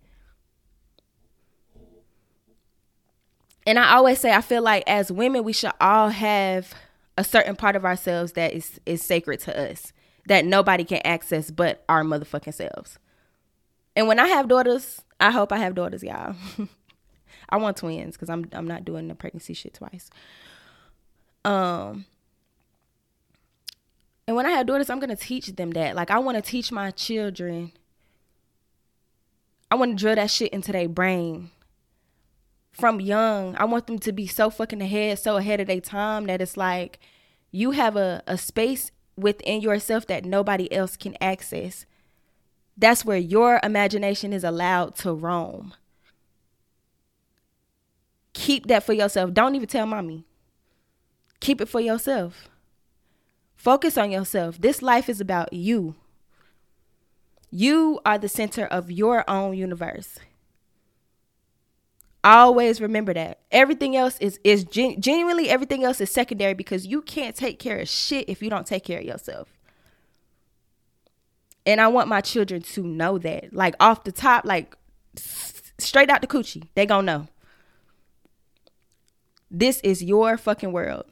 And 3.70 3.78
I 3.78 3.92
always 3.94 4.18
say 4.18 4.32
I 4.32 4.40
feel 4.40 4.62
like 4.62 4.82
as 4.88 5.12
women 5.12 5.44
we 5.44 5.52
should 5.52 5.70
all 5.80 6.08
have 6.08 6.74
a 7.16 7.22
certain 7.22 7.54
part 7.54 7.76
of 7.76 7.84
ourselves 7.84 8.32
that 8.32 8.52
is 8.52 8.80
is 8.84 9.00
sacred 9.00 9.38
to 9.42 9.56
us 9.56 9.92
that 10.26 10.44
nobody 10.44 10.82
can 10.82 11.00
access 11.04 11.52
but 11.52 11.84
our 11.88 12.02
motherfucking 12.02 12.52
selves. 12.52 12.98
And 13.94 14.08
when 14.08 14.18
I 14.18 14.26
have 14.26 14.48
daughters, 14.48 15.02
I 15.20 15.30
hope 15.30 15.52
I 15.52 15.58
have 15.58 15.76
daughters, 15.76 16.02
y'all. 16.02 16.34
I 17.48 17.58
want 17.58 17.76
twins 17.76 18.16
because 18.16 18.28
I'm 18.28 18.48
I'm 18.52 18.66
not 18.66 18.84
doing 18.84 19.06
the 19.06 19.14
pregnancy 19.14 19.54
shit 19.54 19.74
twice. 19.74 20.10
Um 21.44 22.06
and 24.26 24.34
when 24.34 24.46
I 24.46 24.50
have 24.50 24.66
daughters, 24.66 24.90
I'm 24.90 24.98
gonna 24.98 25.14
teach 25.14 25.46
them 25.46 25.70
that. 25.72 25.94
Like 25.94 26.10
I 26.10 26.18
wanna 26.18 26.42
teach 26.42 26.72
my 26.72 26.90
children. 26.90 27.70
I 29.70 29.76
wanna 29.76 29.94
drill 29.94 30.16
that 30.16 30.32
shit 30.32 30.52
into 30.52 30.72
their 30.72 30.88
brain 30.88 31.52
from 32.72 33.00
young. 33.00 33.56
I 33.56 33.64
want 33.64 33.86
them 33.86 33.98
to 34.00 34.12
be 34.12 34.26
so 34.26 34.50
fucking 34.50 34.80
ahead, 34.80 35.18
so 35.18 35.36
ahead 35.36 35.60
of 35.60 35.66
their 35.66 35.80
time 35.80 36.26
that 36.26 36.40
it's 36.40 36.56
like 36.56 36.98
you 37.50 37.72
have 37.72 37.96
a, 37.96 38.22
a 38.26 38.38
space 38.38 38.90
within 39.16 39.60
yourself 39.60 40.06
that 40.06 40.24
nobody 40.24 40.72
else 40.72 40.96
can 40.96 41.16
access. 41.20 41.84
That's 42.76 43.04
where 43.04 43.18
your 43.18 43.60
imagination 43.62 44.32
is 44.32 44.44
allowed 44.44 44.94
to 44.96 45.12
roam. 45.12 45.74
Keep 48.32 48.66
that 48.68 48.84
for 48.84 48.92
yourself. 48.92 49.34
Don't 49.34 49.54
even 49.54 49.68
tell 49.68 49.86
mommy. 49.86 50.24
Keep 51.40 51.60
it 51.60 51.68
for 51.68 51.80
yourself. 51.80 52.48
Focus 53.56 53.98
on 53.98 54.10
yourself. 54.10 54.58
This 54.60 54.80
life 54.80 55.08
is 55.08 55.20
about 55.20 55.52
you. 55.52 55.94
You 57.50 58.00
are 58.06 58.16
the 58.16 58.28
center 58.28 58.64
of 58.64 58.90
your 58.90 59.28
own 59.28 59.54
universe. 59.54 60.18
Always 62.22 62.80
remember 62.80 63.14
that. 63.14 63.40
Everything 63.50 63.96
else 63.96 64.18
is 64.20 64.38
is 64.44 64.64
gen- 64.64 65.00
genuinely 65.00 65.48
everything 65.48 65.84
else 65.84 66.00
is 66.00 66.10
secondary 66.10 66.54
because 66.54 66.86
you 66.86 67.00
can't 67.00 67.34
take 67.34 67.58
care 67.58 67.78
of 67.78 67.88
shit 67.88 68.28
if 68.28 68.42
you 68.42 68.50
don't 68.50 68.66
take 68.66 68.84
care 68.84 68.98
of 68.98 69.06
yourself. 69.06 69.48
And 71.64 71.80
I 71.80 71.88
want 71.88 72.08
my 72.08 72.20
children 72.20 72.60
to 72.62 72.82
know 72.82 73.16
that. 73.18 73.54
Like 73.54 73.74
off 73.80 74.04
the 74.04 74.12
top, 74.12 74.44
like 74.44 74.76
straight 75.16 76.10
out 76.10 76.20
the 76.20 76.26
coochie. 76.26 76.68
They 76.74 76.84
gonna 76.84 77.06
know. 77.06 77.28
This 79.50 79.80
is 79.80 80.02
your 80.02 80.36
fucking 80.36 80.72
world. 80.72 81.06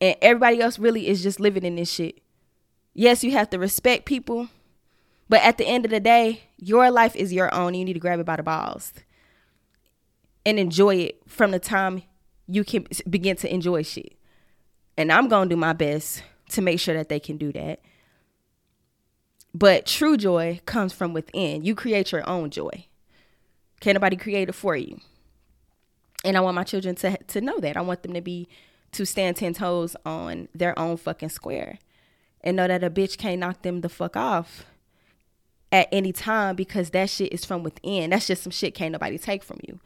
And 0.00 0.16
everybody 0.22 0.60
else 0.60 0.78
really 0.78 1.06
is 1.06 1.22
just 1.22 1.38
living 1.38 1.64
in 1.64 1.76
this 1.76 1.90
shit. 1.90 2.20
Yes, 2.94 3.22
you 3.22 3.32
have 3.32 3.50
to 3.50 3.58
respect 3.58 4.06
people, 4.06 4.48
but 5.28 5.42
at 5.42 5.58
the 5.58 5.66
end 5.66 5.84
of 5.84 5.90
the 5.90 6.00
day, 6.00 6.44
your 6.56 6.90
life 6.90 7.14
is 7.14 7.32
your 7.32 7.54
own. 7.54 7.74
You 7.74 7.84
need 7.84 7.92
to 7.92 8.00
grab 8.00 8.20
it 8.20 8.26
by 8.26 8.36
the 8.36 8.42
balls 8.42 8.92
and 10.46 10.58
enjoy 10.58 10.96
it 10.96 11.20
from 11.26 11.50
the 11.50 11.58
time 11.58 12.02
you 12.46 12.64
can 12.64 12.86
begin 13.10 13.36
to 13.36 13.52
enjoy 13.52 13.82
shit. 13.82 14.16
And 14.96 15.12
I'm 15.12 15.28
going 15.28 15.50
to 15.50 15.54
do 15.54 15.58
my 15.58 15.74
best 15.74 16.22
to 16.50 16.62
make 16.62 16.80
sure 16.80 16.94
that 16.94 17.10
they 17.10 17.20
can 17.20 17.36
do 17.36 17.52
that. 17.52 17.80
But 19.52 19.84
true 19.84 20.16
joy 20.16 20.60
comes 20.64 20.94
from 20.94 21.12
within. 21.12 21.64
You 21.64 21.74
create 21.74 22.12
your 22.12 22.26
own 22.26 22.48
joy. 22.48 22.86
Can't 23.80 23.96
nobody 23.96 24.16
create 24.16 24.48
it 24.48 24.54
for 24.54 24.74
you 24.74 25.00
and 26.26 26.36
I 26.36 26.40
want 26.40 26.56
my 26.56 26.64
children 26.64 26.96
to 26.96 27.16
to 27.16 27.40
know 27.40 27.60
that. 27.60 27.76
I 27.76 27.80
want 27.80 28.02
them 28.02 28.12
to 28.14 28.20
be 28.20 28.48
to 28.92 29.06
stand 29.06 29.36
ten 29.36 29.54
toes 29.54 29.94
on 30.04 30.48
their 30.54 30.76
own 30.78 30.96
fucking 30.96 31.28
square, 31.28 31.78
and 32.42 32.56
know 32.56 32.66
that 32.66 32.82
a 32.82 32.90
bitch 32.90 33.16
can't 33.16 33.38
knock 33.38 33.62
them 33.62 33.80
the 33.80 33.88
fuck 33.88 34.16
off 34.16 34.66
at 35.70 35.88
any 35.92 36.12
time 36.12 36.56
because 36.56 36.90
that 36.90 37.10
shit 37.10 37.32
is 37.32 37.44
from 37.44 37.62
within. 37.62 38.10
That's 38.10 38.26
just 38.26 38.42
some 38.42 38.50
shit 38.50 38.74
can't 38.74 38.92
nobody 38.92 39.18
take 39.18 39.44
from 39.44 39.60
you. 39.66 39.80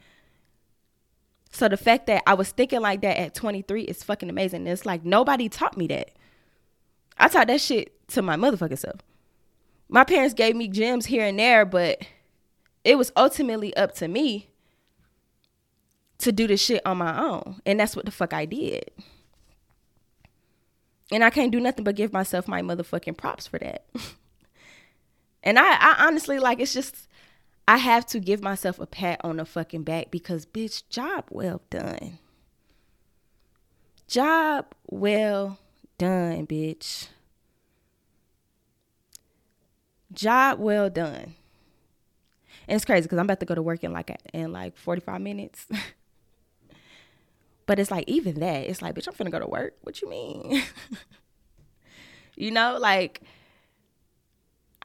So 1.51 1.67
the 1.67 1.77
fact 1.77 2.07
that 2.07 2.23
I 2.25 2.33
was 2.33 2.51
thinking 2.51 2.81
like 2.81 3.01
that 3.01 3.17
at 3.17 3.35
23 3.35 3.83
is 3.83 4.03
fucking 4.03 4.29
amazing. 4.29 4.65
It's 4.67 4.85
like 4.85 5.03
nobody 5.03 5.49
taught 5.49 5.77
me 5.77 5.87
that. 5.87 6.11
I 7.17 7.27
taught 7.27 7.47
that 7.47 7.61
shit 7.61 8.07
to 8.09 8.21
my 8.21 8.35
motherfucking 8.35 8.79
self. 8.79 9.01
My 9.89 10.05
parents 10.05 10.33
gave 10.33 10.55
me 10.55 10.69
gems 10.69 11.05
here 11.05 11.25
and 11.25 11.37
there, 11.37 11.65
but 11.65 12.01
it 12.83 12.97
was 12.97 13.11
ultimately 13.17 13.75
up 13.75 13.93
to 13.95 14.07
me 14.07 14.49
to 16.19 16.31
do 16.31 16.47
this 16.47 16.61
shit 16.61 16.81
on 16.85 16.97
my 16.97 17.19
own. 17.21 17.61
And 17.65 17.79
that's 17.79 17.95
what 17.95 18.05
the 18.05 18.11
fuck 18.11 18.33
I 18.33 18.45
did. 18.45 18.89
And 21.11 21.23
I 21.25 21.29
can't 21.29 21.51
do 21.51 21.59
nothing 21.59 21.83
but 21.83 21.95
give 21.95 22.13
myself 22.13 22.47
my 22.47 22.61
motherfucking 22.61 23.17
props 23.17 23.45
for 23.45 23.59
that. 23.59 23.85
and 25.43 25.59
I, 25.59 25.73
I 25.73 26.05
honestly 26.07 26.39
like 26.39 26.61
it's 26.61 26.73
just 26.73 27.09
I 27.71 27.77
have 27.77 28.05
to 28.07 28.19
give 28.19 28.43
myself 28.43 28.79
a 28.79 28.85
pat 28.85 29.21
on 29.23 29.37
the 29.37 29.45
fucking 29.45 29.83
back 29.83 30.11
because 30.11 30.45
bitch, 30.45 30.83
job 30.89 31.23
well 31.29 31.61
done. 31.69 32.19
Job 34.09 34.65
well 34.87 35.57
done, 35.97 36.47
bitch. 36.47 37.07
Job 40.11 40.59
well 40.59 40.89
done. 40.89 41.35
And 42.67 42.75
it's 42.75 42.83
crazy 42.83 43.03
because 43.03 43.19
I'm 43.19 43.25
about 43.25 43.39
to 43.39 43.45
go 43.45 43.55
to 43.55 43.61
work 43.61 43.85
in 43.85 43.93
like 43.93 44.19
in 44.33 44.51
like 44.51 44.75
45 44.75 45.21
minutes. 45.21 45.65
But 47.67 47.79
it's 47.79 47.91
like 47.91 48.03
even 48.09 48.41
that, 48.41 48.65
it's 48.65 48.81
like, 48.81 48.95
bitch, 48.95 49.07
I'm 49.07 49.13
finna 49.13 49.31
go 49.31 49.39
to 49.39 49.47
work. 49.47 49.75
What 49.83 50.01
you 50.01 50.09
mean? 50.09 50.61
you 52.35 52.51
know, 52.51 52.77
like 52.77 53.21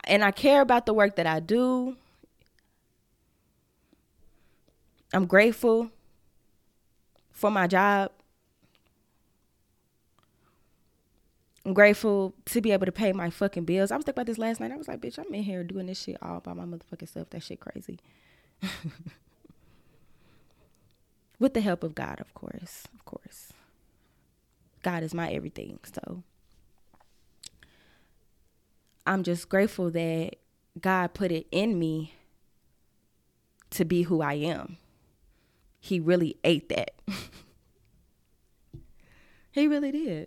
and 0.04 0.22
I 0.22 0.30
care 0.30 0.60
about 0.60 0.86
the 0.86 0.94
work 0.94 1.16
that 1.16 1.26
I 1.26 1.40
do. 1.40 1.96
I'm 5.12 5.26
grateful 5.26 5.90
for 7.32 7.50
my 7.50 7.66
job. 7.66 8.10
I'm 11.64 11.74
grateful 11.74 12.34
to 12.46 12.60
be 12.60 12.70
able 12.70 12.86
to 12.86 12.92
pay 12.92 13.12
my 13.12 13.28
fucking 13.28 13.64
bills. 13.64 13.90
I 13.90 13.96
was 13.96 14.04
thinking 14.04 14.20
about 14.20 14.26
this 14.26 14.38
last 14.38 14.60
night. 14.60 14.70
I 14.70 14.76
was 14.76 14.88
like, 14.88 15.00
bitch, 15.00 15.18
I'm 15.18 15.34
in 15.34 15.42
here 15.42 15.64
doing 15.64 15.86
this 15.86 16.00
shit 16.00 16.16
all 16.22 16.40
by 16.40 16.52
my 16.52 16.64
motherfucking 16.64 17.08
self. 17.08 17.30
That 17.30 17.42
shit 17.42 17.58
crazy. 17.60 17.98
with 21.38 21.54
the 21.54 21.60
help 21.60 21.82
of 21.82 21.94
God, 21.94 22.20
of 22.20 22.32
course. 22.34 22.84
Of 22.94 23.04
course. 23.04 23.52
God 24.82 25.02
is 25.02 25.12
my 25.12 25.30
everything. 25.30 25.80
So 25.82 26.22
I'm 29.04 29.24
just 29.24 29.48
grateful 29.48 29.90
that 29.90 30.36
God 30.80 31.14
put 31.14 31.32
it 31.32 31.46
in 31.50 31.78
me 31.78 32.14
to 33.70 33.84
be 33.84 34.02
who 34.02 34.20
I 34.22 34.34
am. 34.34 34.76
He 35.86 36.00
really 36.00 36.36
ate 36.42 36.68
that. 36.70 36.90
he 39.52 39.68
really 39.68 39.92
did. 39.92 40.26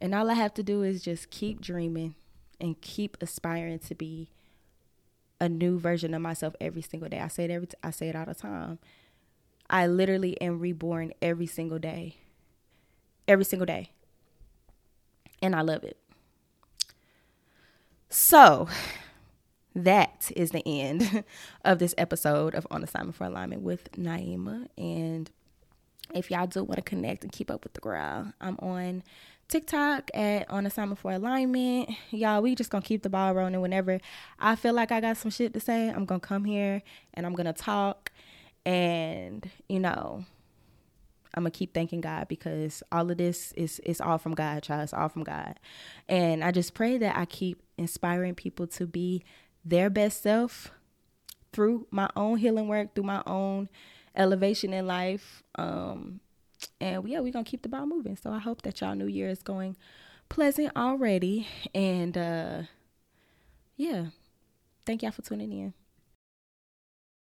And 0.00 0.12
all 0.12 0.28
I 0.28 0.34
have 0.34 0.54
to 0.54 0.64
do 0.64 0.82
is 0.82 1.04
just 1.04 1.30
keep 1.30 1.60
dreaming 1.60 2.16
and 2.60 2.80
keep 2.80 3.16
aspiring 3.20 3.78
to 3.78 3.94
be 3.94 4.28
a 5.40 5.48
new 5.48 5.78
version 5.78 6.14
of 6.14 6.20
myself 6.20 6.56
every 6.60 6.82
single 6.82 7.08
day. 7.08 7.20
I 7.20 7.28
say 7.28 7.44
it 7.44 7.50
every 7.52 7.68
t- 7.68 7.76
I 7.80 7.92
say 7.92 8.08
it 8.08 8.16
all 8.16 8.24
the 8.24 8.34
time. 8.34 8.80
I 9.68 9.86
literally 9.86 10.40
am 10.40 10.58
reborn 10.58 11.12
every 11.22 11.46
single 11.46 11.78
day. 11.78 12.16
Every 13.28 13.44
single 13.44 13.66
day. 13.66 13.92
And 15.40 15.54
I 15.54 15.60
love 15.60 15.84
it. 15.84 15.96
So, 18.08 18.66
that 19.74 20.30
is 20.34 20.50
the 20.50 20.62
end 20.66 21.24
of 21.64 21.78
this 21.78 21.94
episode 21.96 22.54
of 22.54 22.66
On 22.70 22.82
Assignment 22.82 23.16
for 23.16 23.24
Alignment 23.24 23.62
with 23.62 23.90
Naima. 23.92 24.68
And 24.76 25.30
if 26.14 26.30
y'all 26.30 26.46
do 26.46 26.64
want 26.64 26.76
to 26.76 26.82
connect 26.82 27.22
and 27.22 27.32
keep 27.32 27.50
up 27.50 27.64
with 27.64 27.74
the 27.74 27.80
girl, 27.80 28.32
I'm 28.40 28.58
on 28.58 29.02
TikTok 29.48 30.10
at 30.14 30.48
On 30.50 30.66
Assignment 30.66 30.98
for 30.98 31.12
Alignment. 31.12 31.90
Y'all, 32.10 32.42
we 32.42 32.54
just 32.54 32.70
gonna 32.70 32.82
keep 32.82 33.02
the 33.02 33.10
ball 33.10 33.34
rolling. 33.34 33.60
Whenever 33.60 34.00
I 34.38 34.56
feel 34.56 34.72
like 34.72 34.92
I 34.92 35.00
got 35.00 35.16
some 35.16 35.30
shit 35.30 35.54
to 35.54 35.60
say, 35.60 35.88
I'm 35.88 36.04
gonna 36.04 36.20
come 36.20 36.44
here 36.44 36.82
and 37.14 37.26
I'm 37.26 37.34
gonna 37.34 37.52
talk. 37.52 38.12
And, 38.66 39.48
you 39.68 39.80
know, 39.80 40.24
I'm 41.34 41.44
gonna 41.44 41.50
keep 41.50 41.74
thanking 41.74 42.00
God 42.00 42.28
because 42.28 42.82
all 42.90 43.10
of 43.10 43.18
this 43.18 43.52
is 43.52 43.78
is 43.80 44.00
all 44.00 44.18
from 44.18 44.34
God, 44.34 44.62
child. 44.62 44.82
It's 44.82 44.92
all 44.92 45.08
from 45.08 45.24
God. 45.24 45.58
And 46.08 46.42
I 46.42 46.50
just 46.50 46.74
pray 46.74 46.98
that 46.98 47.16
I 47.16 47.24
keep 47.24 47.62
inspiring 47.78 48.34
people 48.34 48.66
to 48.68 48.86
be 48.86 49.24
their 49.64 49.90
best 49.90 50.22
self 50.22 50.70
through 51.52 51.86
my 51.90 52.08
own 52.16 52.38
healing 52.38 52.68
work, 52.68 52.94
through 52.94 53.04
my 53.04 53.22
own 53.26 53.68
elevation 54.14 54.72
in 54.72 54.86
life. 54.86 55.42
Um, 55.56 56.20
and 56.80 57.06
yeah, 57.08 57.20
we're 57.20 57.32
gonna 57.32 57.44
keep 57.44 57.62
the 57.62 57.68
ball 57.68 57.86
moving. 57.86 58.16
So 58.16 58.30
I 58.32 58.38
hope 58.38 58.62
that 58.62 58.80
y'all 58.80 58.94
new 58.94 59.06
year 59.06 59.28
is 59.28 59.42
going 59.42 59.76
pleasant 60.28 60.72
already. 60.76 61.46
And 61.74 62.16
uh 62.16 62.62
yeah. 63.76 64.06
Thank 64.86 65.02
y'all 65.02 65.12
for 65.12 65.22
tuning 65.22 65.52
in. 65.52 65.74